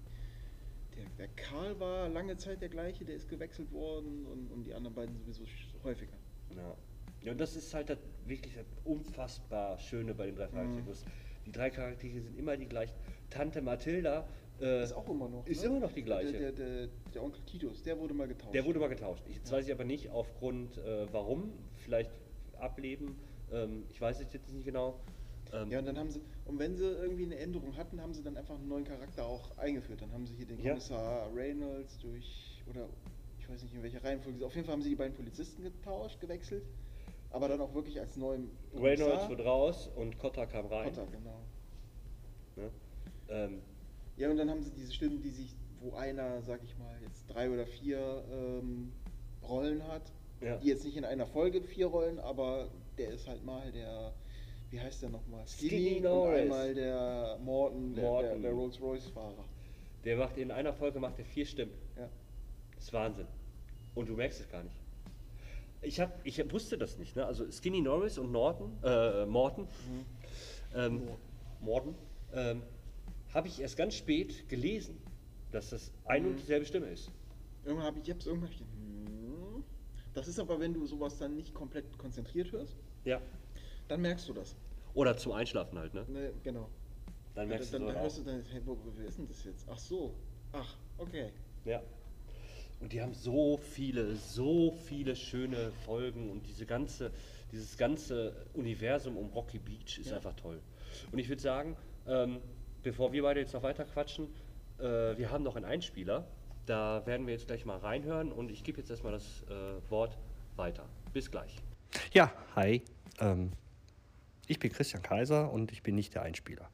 [0.95, 4.73] der, der Karl war lange Zeit der gleiche, der ist gewechselt worden und, und die
[4.73, 5.43] anderen beiden sowieso
[5.83, 6.13] häufiger.
[6.55, 6.75] Ja.
[7.21, 10.85] ja, und das ist halt das, wirklich das unfassbar Schöne bei den drei Fragezeichen.
[10.85, 10.89] Mhm.
[10.89, 11.05] Das-
[11.45, 12.95] Die drei Charaktere sind immer die gleichen.
[13.29, 14.27] Tante Mathilda
[14.59, 15.45] äh, Ist auch immer noch.
[15.45, 15.67] ist ne?
[15.67, 16.31] immer noch die gleiche.
[16.31, 18.53] Der, der, der, Onkel Titus, der wurde mal getauscht.
[18.53, 19.23] Der wurde mal getauscht.
[19.27, 21.51] Ich, jetzt weiß ich aber nicht aufgrund äh, warum.
[21.83, 22.11] Vielleicht
[22.57, 23.17] ableben.
[23.51, 24.99] Ähm, ich weiß es jetzt nicht genau.
[25.53, 28.23] Ähm, Ja, und dann haben sie, und wenn sie irgendwie eine Änderung hatten, haben sie
[28.23, 30.01] dann einfach einen neuen Charakter auch eingeführt.
[30.01, 30.69] Dann haben sie hier den Ja.
[30.71, 32.87] Kommissar Reynolds durch, oder
[33.39, 36.19] ich weiß nicht in welcher Reihenfolge, auf jeden Fall haben sie die beiden Polizisten getauscht,
[36.19, 36.63] gewechselt,
[37.29, 40.85] aber dann auch wirklich als neuen Reynolds wird raus und Cotta kam rein.
[40.91, 41.39] Potter, genau.
[42.55, 42.71] Ne?
[43.29, 43.61] Ähm,
[44.17, 47.27] Ja, und dann haben sie diese Stimmen, die sich, wo einer, sag ich mal, jetzt
[47.27, 48.93] drei oder vier ähm,
[49.43, 50.57] Rollen hat, Ja.
[50.57, 54.13] Die jetzt nicht in einer Folge vier Rollen, aber der ist halt mal der,
[54.75, 55.47] wie heißt der nochmal?
[55.47, 56.41] Skinny und Norris.
[56.41, 58.41] einmal der Morton, der, Morton.
[58.41, 59.45] der, der Rolls-Royce-Fahrer.
[60.03, 61.71] Der macht in einer Folge macht er vier Stimmen.
[61.95, 62.09] Ja.
[62.75, 63.25] Das ist Wahnsinn.
[63.95, 64.75] Und du merkst es gar nicht.
[65.81, 67.15] Ich, hab, ich wusste das nicht.
[67.15, 67.25] Ne?
[67.25, 69.65] Also Skinny Norris und Norton, äh, Morton,
[70.75, 71.07] ähm,
[71.61, 71.95] Morton,
[72.33, 72.61] ähm,
[73.33, 74.97] habe ich erst ganz spät gelesen,
[75.53, 77.11] dass das ein und dieselbe Stimme ist.
[77.63, 79.63] Irgendwann habe ich, irgendwann gedacht, hm.
[80.13, 83.21] Das ist aber, wenn du sowas dann nicht komplett konzentriert hörst, Ja.
[83.87, 84.55] dann merkst du das.
[84.95, 86.05] Oder zum Einschlafen halt, ne?
[86.07, 86.69] Ne, genau.
[87.35, 88.25] Dann merkst dann, du dann, so hörst du auch.
[88.25, 89.67] dann, hey, wo, wer ist denn das jetzt?
[89.69, 90.15] Ach so.
[90.53, 91.29] Ach, okay.
[91.65, 91.81] Ja.
[92.79, 97.11] Und die haben so viele, so viele schöne Folgen und diese ganze,
[97.51, 100.15] dieses ganze Universum um Rocky Beach ist Ja.
[100.17, 100.61] einfach toll.
[101.11, 101.75] Und ich würde sagen,
[102.07, 102.39] ähm,
[102.83, 104.27] bevor wir beide jetzt noch weiter quatschen,
[104.79, 104.83] äh,
[105.17, 106.25] wir haben noch einen Einspieler.
[106.65, 110.17] Da werden wir jetzt gleich mal reinhören und ich gebe jetzt erstmal das äh, Wort
[110.55, 110.85] weiter.
[111.13, 111.57] Bis gleich.
[112.13, 112.81] Ja, hi.
[113.19, 113.51] Ähm,
[114.47, 116.69] ich bin Christian Kaiser und ich bin nicht der Einspieler.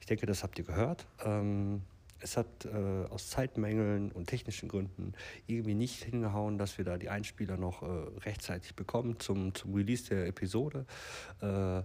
[0.00, 1.06] Ich denke, das habt ihr gehört.
[1.24, 1.82] Ähm,
[2.20, 5.12] es hat äh, aus Zeitmängeln und technischen Gründen
[5.46, 7.86] irgendwie nicht hingehauen, dass wir da die Einspieler noch äh,
[8.20, 10.86] rechtzeitig bekommen zum, zum Release der Episode.
[11.40, 11.82] Äh,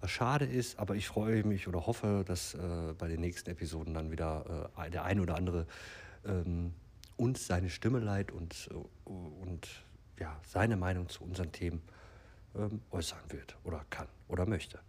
[0.00, 3.94] was schade ist, aber ich freue mich oder hoffe, dass äh, bei den nächsten Episoden
[3.94, 5.66] dann wieder äh, der ein oder andere
[6.26, 6.74] ähm,
[7.16, 9.68] uns seine Stimme leiht und, äh, und
[10.18, 11.82] ja, seine Meinung zu unseren Themen
[12.54, 14.80] ähm, äußern wird oder kann oder möchte.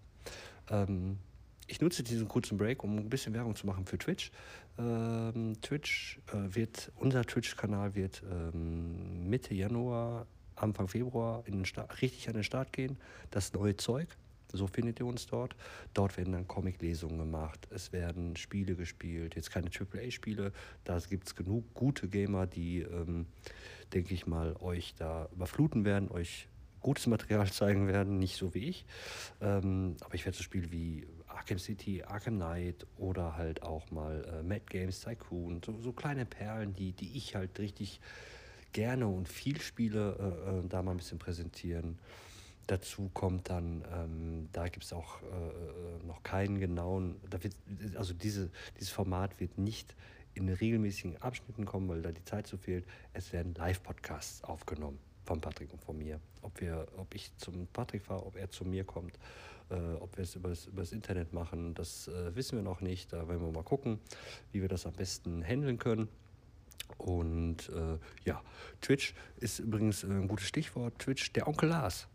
[0.70, 1.20] Ähm,
[1.68, 4.32] ich nutze diesen kurzen Break, um ein bisschen Werbung zu machen für Twitch.
[4.78, 12.02] Ähm, Twitch äh, wird, unser Twitch-Kanal wird ähm, Mitte Januar, Anfang Februar in den Start,
[12.02, 12.98] richtig an den Start gehen.
[13.32, 14.08] Das neue Zeug.
[14.52, 15.56] So findet ihr uns dort.
[15.94, 17.68] Dort werden dann Comic-Lesungen gemacht.
[17.72, 19.36] Es werden Spiele gespielt.
[19.36, 20.54] Jetzt keine AAA-Spiele.
[20.84, 23.26] Da gibt es genug gute Gamer, die, ähm,
[23.94, 26.48] denke ich mal, euch da überfluten werden, euch
[26.86, 28.86] gutes Material zeigen werden, nicht so wie ich.
[29.42, 34.24] Ähm, aber ich werde so Spiele wie Arkham City, Arkham Knight oder halt auch mal
[34.26, 38.00] äh, Mad Games Tycoon, so, so kleine Perlen, die, die ich halt richtig
[38.72, 41.98] gerne und viel spiele, äh, äh, da mal ein bisschen präsentieren.
[42.68, 47.56] Dazu kommt dann, ähm, da gibt es auch äh, äh, noch keinen genauen, da wird,
[47.96, 49.96] also diese, dieses Format wird nicht
[50.36, 52.86] in regelmäßigen Abschnitten kommen, weil da die Zeit zu fehlt.
[53.14, 56.20] Es werden Live-Podcasts aufgenommen von Patrick und von mir.
[56.42, 59.18] Ob, wir, ob ich zum Patrick fahre, ob er zu mir kommt,
[59.70, 63.12] äh, ob wir es übers, übers Internet machen, das äh, wissen wir noch nicht.
[63.12, 64.00] Da werden wir mal gucken,
[64.52, 66.08] wie wir das am besten handeln können.
[66.98, 68.42] Und äh, ja,
[68.82, 71.00] Twitch ist übrigens äh, ein gutes Stichwort.
[71.00, 72.08] Twitch, der Onkel Lars.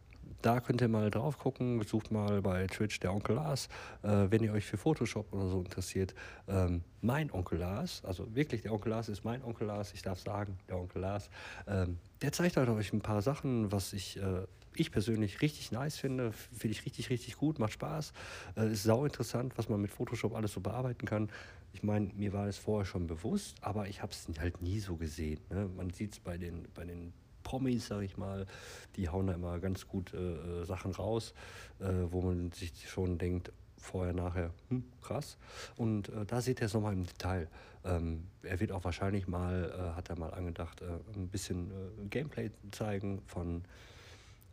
[0.43, 1.83] Da könnt ihr mal drauf gucken.
[1.83, 3.69] Sucht mal bei Twitch der Onkel Lars,
[4.03, 6.15] äh, wenn ihr euch für Photoshop oder so interessiert.
[6.49, 10.21] Ähm, mein Onkel Lars, also wirklich der Onkel Lars ist mein Onkel Lars, ich darf
[10.21, 11.31] sagen, der Onkel Lars.
[11.67, 15.99] Ähm, der zeigt halt euch ein paar Sachen, was ich, äh, ich persönlich richtig nice
[15.99, 16.33] finde.
[16.33, 18.13] Finde ich richtig, richtig gut, macht Spaß.
[18.57, 21.31] Äh, ist sau interessant, was man mit Photoshop alles so bearbeiten kann.
[21.73, 24.97] Ich meine, mir war es vorher schon bewusst, aber ich habe es halt nie so
[24.97, 25.41] gesehen.
[25.51, 25.69] Ne?
[25.77, 27.13] Man sieht es bei den, bei den
[27.51, 28.47] Promis, sag ich mal,
[28.95, 31.35] die hauen da immer ganz gut äh, Sachen raus,
[31.81, 35.37] äh, wo man sich schon denkt, vorher, nachher, hm, krass.
[35.77, 37.49] Und äh, da seht ihr es nochmal im Detail.
[37.85, 40.87] Ähm, er wird auch wahrscheinlich mal, äh, hat er mal angedacht, äh,
[41.17, 43.65] ein bisschen äh, Gameplay zeigen von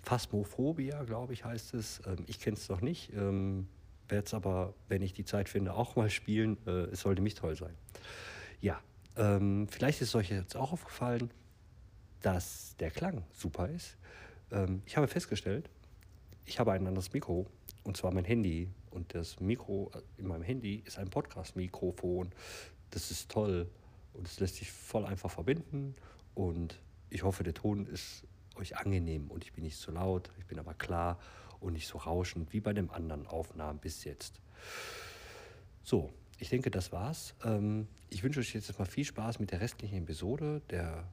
[0.01, 2.01] Phasmophobia, glaube ich, heißt es.
[2.07, 3.13] Ähm, ich kenne es noch nicht.
[3.13, 3.67] Ähm,
[4.07, 6.57] Werde es aber, wenn ich die Zeit finde, auch mal spielen.
[6.65, 7.75] Äh, es sollte mich toll sein.
[8.59, 8.81] Ja,
[9.17, 11.29] ähm, vielleicht ist es euch jetzt auch aufgefallen,
[12.22, 13.97] dass der Klang super ist.
[14.51, 15.70] Ähm, ich habe festgestellt,
[16.45, 17.47] ich habe ein anderes Mikro
[17.84, 18.70] und zwar mein Handy.
[18.89, 22.32] Und das Mikro in meinem Handy ist ein Podcast-Mikrofon.
[22.89, 23.70] Das ist toll
[24.13, 25.95] und es lässt sich voll einfach verbinden.
[26.34, 28.24] Und ich hoffe, der Ton ist
[28.55, 31.20] euch angenehm und ich bin nicht zu laut, ich bin aber klar
[31.59, 34.41] und nicht so rauschend wie bei den anderen Aufnahmen bis jetzt.
[35.84, 37.36] So, ich denke, das war's.
[37.43, 41.07] Ähm, ich wünsche euch jetzt mal viel Spaß mit der restlichen Episode der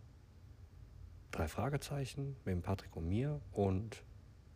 [1.35, 4.05] drei Fragezeichen mit dem Patrick und mir und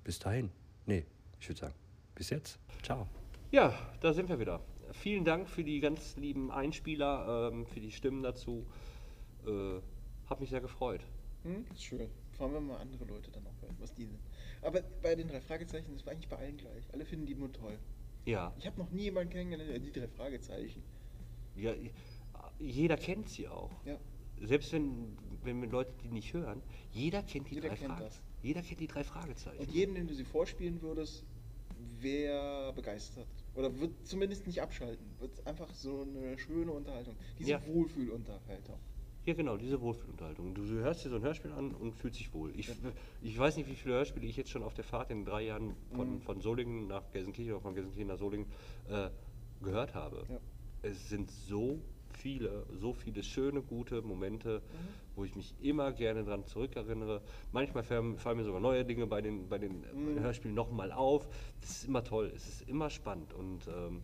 [0.04, 0.50] bis dahin.
[0.86, 1.04] Nee,
[1.40, 1.74] ich würde sagen,
[2.14, 2.58] bis jetzt.
[2.82, 3.08] Ciao.
[3.50, 4.60] Ja, da sind wir wieder.
[4.92, 8.64] Vielen Dank für die ganz lieben Einspieler, ähm, für die Stimmen dazu.
[9.46, 9.80] Äh,
[10.30, 11.00] hat mich sehr gefreut.
[11.42, 12.08] Hm, ist schön.
[12.32, 14.20] Vor allem, wenn mal andere Leute dann auch hören, was die sind.
[14.62, 16.84] Aber bei den drei Fragezeichen, das war eigentlich bei allen gleich.
[16.92, 17.76] Alle finden die nur toll.
[18.24, 20.82] Ja, Ich habe noch nie jemanden kennengelernt, der die drei Fragezeichen.
[21.56, 21.72] ja
[22.60, 23.70] jeder kennt sie auch.
[23.84, 23.96] Ja.
[24.42, 26.62] Selbst wenn, wenn wir Leute die nicht hören,
[26.92, 28.22] jeder kennt die Jeder drei kennt Frage- das.
[28.42, 29.58] Jeder kennt die drei Fragezeichen.
[29.60, 31.24] Und jeden, den du sie vorspielen würdest,
[32.00, 33.26] wäre begeistert.
[33.54, 35.04] Oder wird zumindest nicht abschalten.
[35.18, 37.14] Wird einfach so eine schöne Unterhaltung.
[37.38, 37.66] Diese Ja.
[37.66, 38.76] Wohlfühlunterhaltung.
[39.26, 40.54] Ja, genau, diese Wohlfühlunterhaltung.
[40.54, 42.52] Du, du hörst dir so ein Hörspiel an und fühlst dich wohl.
[42.56, 42.70] Ich,
[43.22, 45.74] ich weiß nicht, wie viele Hörspiele ich jetzt schon auf der Fahrt in drei Jahren
[45.94, 46.20] von, Mhm.
[46.22, 48.46] von Solingen nach Gelsenkirchen oder von Gelsenkirchen nach Solingen
[48.88, 49.10] äh,
[49.62, 50.24] gehört habe.
[50.28, 50.38] Ja.
[50.82, 51.80] Es sind so
[52.22, 54.88] viele, so viele schöne, gute Momente, Mhm.
[55.16, 57.22] wo ich mich immer gerne dran zurückerinnere.
[57.52, 60.18] Manchmal fallen, fallen mir sogar neue Dinge bei den, bei den Mhm.
[60.18, 61.28] äh, Hörspielen nochmal auf.
[61.60, 64.02] Das ist immer toll, es ist immer spannend und ähm,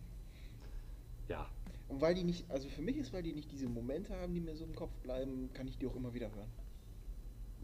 [1.27, 1.49] ja,
[1.87, 4.39] Und weil die nicht, also für mich ist, weil die nicht diese Momente haben, die
[4.41, 6.49] mir so im Kopf bleiben, kann ich die auch immer wieder hören.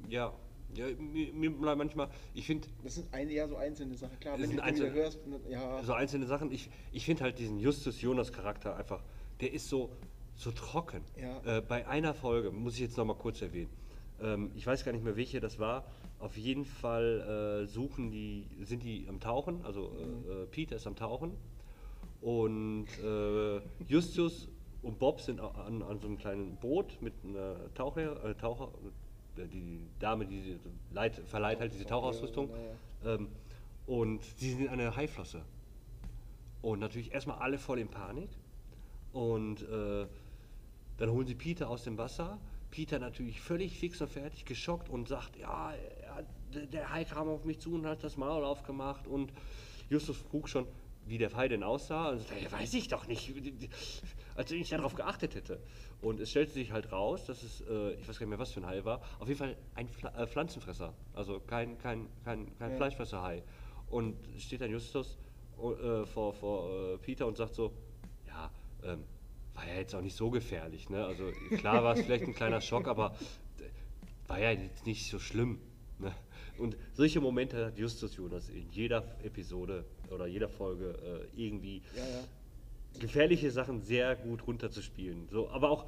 [0.10, 0.34] ja,
[0.76, 4.20] ja mir, mir bleibt manchmal, ich finde, Das sind ein, eher so einzelne Sachen.
[4.20, 5.84] Klar, wenn du einzelne- hörst, ja.
[5.84, 6.52] so einzelne Sachen.
[6.52, 9.04] Ich, ich finde halt diesen Justus Jonas Charakter einfach,
[9.42, 9.92] der ist so,
[10.36, 11.04] so trocken.
[11.20, 11.58] Ja.
[11.58, 13.70] Äh, bei einer Folge, muss ich jetzt noch mal kurz erwähnen,
[14.22, 15.86] ähm, ich weiß gar nicht mehr, welche das war.
[16.20, 20.86] Auf jeden Fall äh, suchen die, sind die am Tauchen, also äh, äh, Peter ist
[20.88, 21.32] am Tauchen
[22.22, 24.48] und äh, Justus
[24.84, 28.70] und Bob sind an, an so einem kleinen Boot mit einer Taucher, äh, Taucher
[29.38, 30.58] die Dame, die
[30.92, 32.50] leit, verleiht halt diese Tauchausrüstung.
[33.06, 33.28] Ähm,
[33.88, 35.42] und sie sind an der Haiflosse.
[36.62, 38.30] Und natürlich erstmal alle voll in Panik.
[39.14, 40.06] Und äh,
[41.02, 42.40] dann holen sie Peter aus dem Wasser.
[42.70, 46.26] Peter natürlich völlig fix und fertig, geschockt und sagt, ja, er,
[46.68, 49.08] der- Hai kam auf mich zu und hat das Maul aufgemacht.
[49.08, 49.34] Und
[49.90, 50.68] Justus frug schon,
[51.08, 52.12] wie der Hai denn aussah.
[52.12, 53.34] Und sagt, ja, weiß ich doch nicht,
[54.36, 55.60] als wenn ich darauf geachtet hätte.
[56.04, 58.52] Und es stellte sich halt raus, dass es, äh, ich weiß gar nicht mehr, was
[58.52, 62.56] für ein Hai war, auf jeden Fall ein Pfla äh, Pflanzenfresser, also kein, kein, kein,
[62.60, 62.78] kein Ja.
[62.78, 63.42] Fleischfresser-Hai.
[63.88, 65.18] Und steht dann Justus
[65.58, 67.74] äh, vor, vor äh, Peter und sagt so,
[68.28, 68.52] ja,
[68.84, 69.04] ähm,
[69.54, 70.90] war ja jetzt auch nicht so gefährlich.
[70.90, 71.06] Ne?
[71.06, 73.16] Also klar war es vielleicht ein kleiner Schock, aber
[73.60, 75.60] äh, war ja jetzt nicht so schlimm.
[76.00, 76.14] Ne?
[76.58, 82.04] Und solche Momente hat Justus Jonas in jeder Episode oder jeder Folge äh, irgendwie Ja,
[82.04, 83.00] ja.
[83.00, 85.28] gefährliche Sachen sehr gut runterzuspielen.
[85.30, 85.88] So, aber auch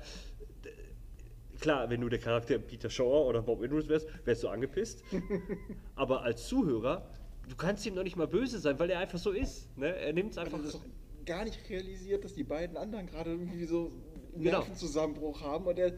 [1.59, 5.03] klar, wenn du der Charakter Peter Shaw oder Bob Andrews wärst, wärst du angepisst.
[5.95, 7.07] aber als Zuhörer,
[7.47, 9.76] du kannst ihm doch nicht mal böse sein, weil er einfach so ist.
[9.78, 9.95] Ne?
[9.95, 10.59] Er nimmt es einfach.
[10.61, 10.80] Das
[11.26, 13.91] gar nicht realisiert, dass die beiden anderen gerade irgendwie so
[14.34, 14.59] einen Genau.
[14.59, 15.93] Nervenzusammenbruch haben und der,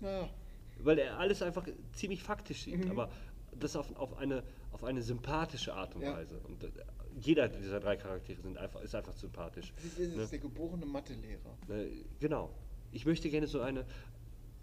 [0.00, 0.28] naja,
[0.78, 2.90] weil er alles einfach ziemlich faktisch sieht, Mhm.
[2.90, 3.10] aber
[3.58, 4.42] das auf, auf, eine,
[4.72, 6.14] auf eine sympathische Art und Ja.
[6.16, 6.38] Weise.
[6.40, 6.70] Und äh,
[7.18, 9.72] jeder dieser drei Charaktere sind einfach, ist einfach sympathisch.
[9.76, 10.26] das ist, Ne?
[10.26, 11.58] der geborene Mathelehrer.
[11.68, 11.88] Ne,
[12.20, 12.50] Genau.
[12.92, 13.84] Ich möchte gerne so eine,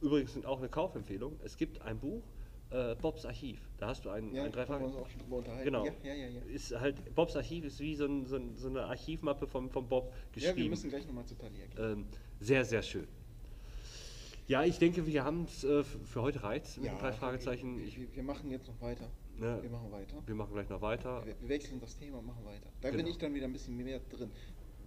[0.01, 2.23] übrigens sind auch eine Kaufempfehlung, es gibt ein Buch,
[2.69, 3.59] äh, Bobs Archiv.
[3.77, 4.85] Da hast du ein, Ja, ein drei haben wir Fragen.
[4.85, 5.63] uns auch schon drüber unterhalten.
[5.65, 5.85] Genau.
[5.85, 6.27] Ja, ja, ja.
[6.27, 6.41] ja.
[6.53, 9.87] Ist halt, Bobs Archiv ist wie so, ein, so, ein, so eine Archivmappe vom, vom
[9.87, 10.57] Bob geschrieben.
[10.57, 11.77] Ja, wir müssen gleich nochmal zu Talia gehen.
[11.99, 12.05] ähm,
[12.39, 13.07] sehr, sehr schön.
[14.47, 17.79] Ja, ich denke, wir haben es äh, für heute reizt mit den drei Fragezeichen.
[17.85, 19.09] Ich, wir, wir machen jetzt noch weiter.
[19.37, 20.23] ne, Wir machen weiter.
[20.25, 21.25] wir machen gleich noch weiter.
[21.25, 22.69] Wir, wir wechseln das Thema und machen weiter.
[22.81, 23.09] Da bin Genau.
[23.09, 24.31] ich dann wieder ein bisschen mehr drin.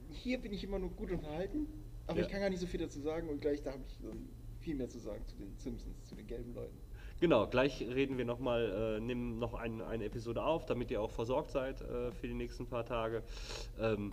[0.08, 1.66] Hier bin ich immer nur gut unterhalten,
[2.06, 2.24] aber Ja.
[2.24, 4.28] ich kann gar nicht so viel dazu sagen und gleich da habe ich dann
[4.60, 6.76] viel mehr zu sagen zu den Simpsons, zu den gelben Leuten.
[7.20, 11.10] Genau, gleich reden wir nochmal, äh, nehmen noch ein, eine Episode auf, damit ihr auch
[11.10, 13.22] versorgt seid äh, für die nächsten paar Tage.
[13.78, 14.12] Ähm,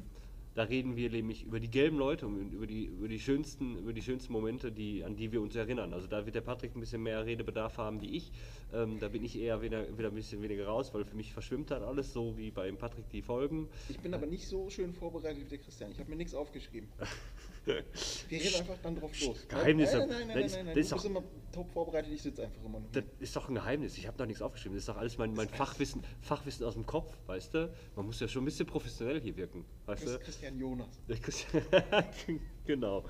[0.55, 3.93] da reden wir nämlich über die gelben Leute und über die, über die, schönsten, über
[3.93, 5.93] die schönsten Momente, die, an die wir uns erinnern.
[5.93, 8.31] Also da wird der Patrick ein bisschen mehr Redebedarf haben wie ich.
[8.73, 11.71] Ähm, da bin ich eher wieder, wieder ein bisschen weniger raus, weil für mich verschwimmt
[11.71, 13.69] dann alles so wie beim Patrick die Folgen.
[13.87, 15.91] Ich bin aber nicht so schön vorbereitet wie der Christian.
[15.91, 16.89] Ich habe mir nichts aufgeschrieben.
[18.29, 19.47] Wir reden einfach dann drauf los.
[19.47, 19.97] Geheimnisse.
[19.97, 20.75] Nein, nein, nein, nein, nein, nein.
[20.75, 22.89] Du bist immer top vorbereitet, ich sitze einfach immer nur.
[22.91, 23.97] Das ist doch ein Geheimnis.
[23.97, 24.75] Ich habe doch nichts aufgeschrieben.
[24.75, 27.73] Das ist doch alles mein, mein Fachwissen, Fachwissen aus dem Kopf, weißt du?
[27.95, 30.17] Man muss ja schon ein bisschen professionell hier wirken, weißt Das du?
[30.17, 31.01] ist Christian Jonas.
[32.65, 33.05] Genau.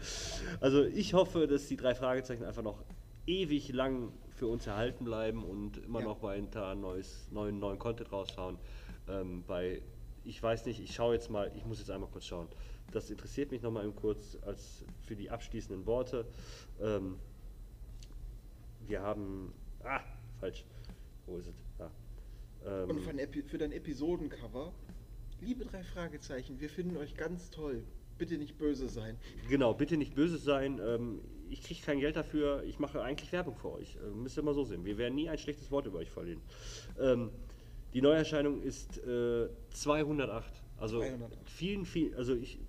[0.59, 2.83] Also ich hoffe, dass die drei Fragezeichen einfach noch
[3.25, 8.59] ewig lang für uns erhalten bleiben und immer noch weiter neues, neuen, neuen Content raushauen.
[9.09, 9.81] Ähm, bei,
[10.23, 12.47] ich weiß nicht, ich schaue jetzt mal, ich muss jetzt einmal kurz schauen.
[12.91, 16.25] Das interessiert mich nochmal kurz als für die abschließenden Worte.
[16.81, 17.17] Ähm,
[18.87, 20.01] wir haben, ah,
[20.39, 20.63] falsch.
[21.25, 21.55] Wo ist es?
[21.77, 21.91] Da.
[22.65, 24.71] Ähm, Und für für dein Episodencover,
[25.41, 27.83] liebe drei Fragezeichen, wir finden euch ganz toll.
[28.17, 29.17] Bitte nicht böse sein.
[29.47, 30.79] Genau, bitte nicht böse sein.
[30.83, 31.19] Ähm,
[31.49, 32.63] ich kriege kein Geld dafür.
[32.63, 33.95] Ich mache eigentlich Werbung für euch.
[33.97, 34.85] Äh, müsst ihr mal so sehen.
[34.85, 36.41] Wir werden nie ein schlechtes Wort über euch verlieren.
[36.99, 37.29] Ähm,
[37.93, 40.63] die Neuerscheinung ist äh, 208.
[40.77, 41.37] Also 208.
[41.45, 42.59] vielen, vielen, also ich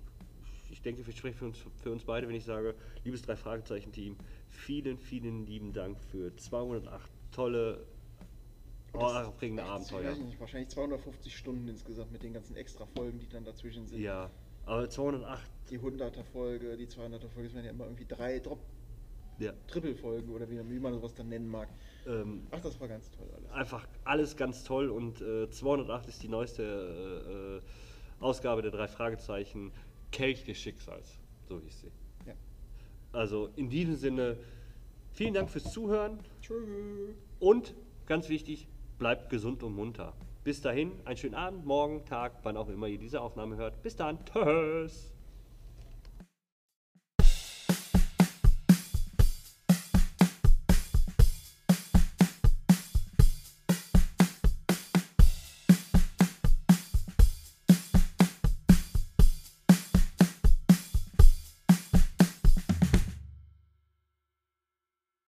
[0.97, 2.75] denke, ich spreche für uns, für uns beide, wenn ich sage,
[3.05, 4.17] liebes drei Fragezeichen Team,
[4.49, 7.87] vielen, vielen lieben Dank für 208 tolle,
[8.93, 10.15] aufregende Abenteuer.
[10.17, 14.01] nicht, wahrscheinlich 250 Stunden insgesamt mit den ganzen extra Folgen, die dann dazwischen sind.
[14.01, 14.31] Ja,
[14.65, 18.61] aber 208, Die 100er Folge, die 200er Folge, das werden ja immer irgendwie drei Drop
[19.39, 19.53] ja.
[19.69, 21.69] Triple-Folgen oder wie, wie man sowas dann nennen mag.
[22.07, 23.51] Ähm, Ach, das war ganz toll alles.
[23.53, 27.61] einfach alles ganz toll und äh, 208 ist die neueste äh, äh,
[28.21, 29.71] Ausgabe der drei Fragezeichen
[30.11, 31.91] Kelch des Schicksals, so hieß sie.
[32.27, 32.35] Ja.
[33.13, 34.37] Also in diesem Sinne,
[35.19, 37.17] Vielen Dank fürs Zuhören Tschüss.
[37.41, 37.75] und
[38.07, 40.15] ganz wichtig, bleibt gesund und munter.
[40.45, 43.83] Bis dahin, einen schönen Abend, morgen, Tag, wann auch immer ihr diese Aufnahme hört.
[43.83, 44.19] Bis dann.
[44.25, 45.13] Tschüss.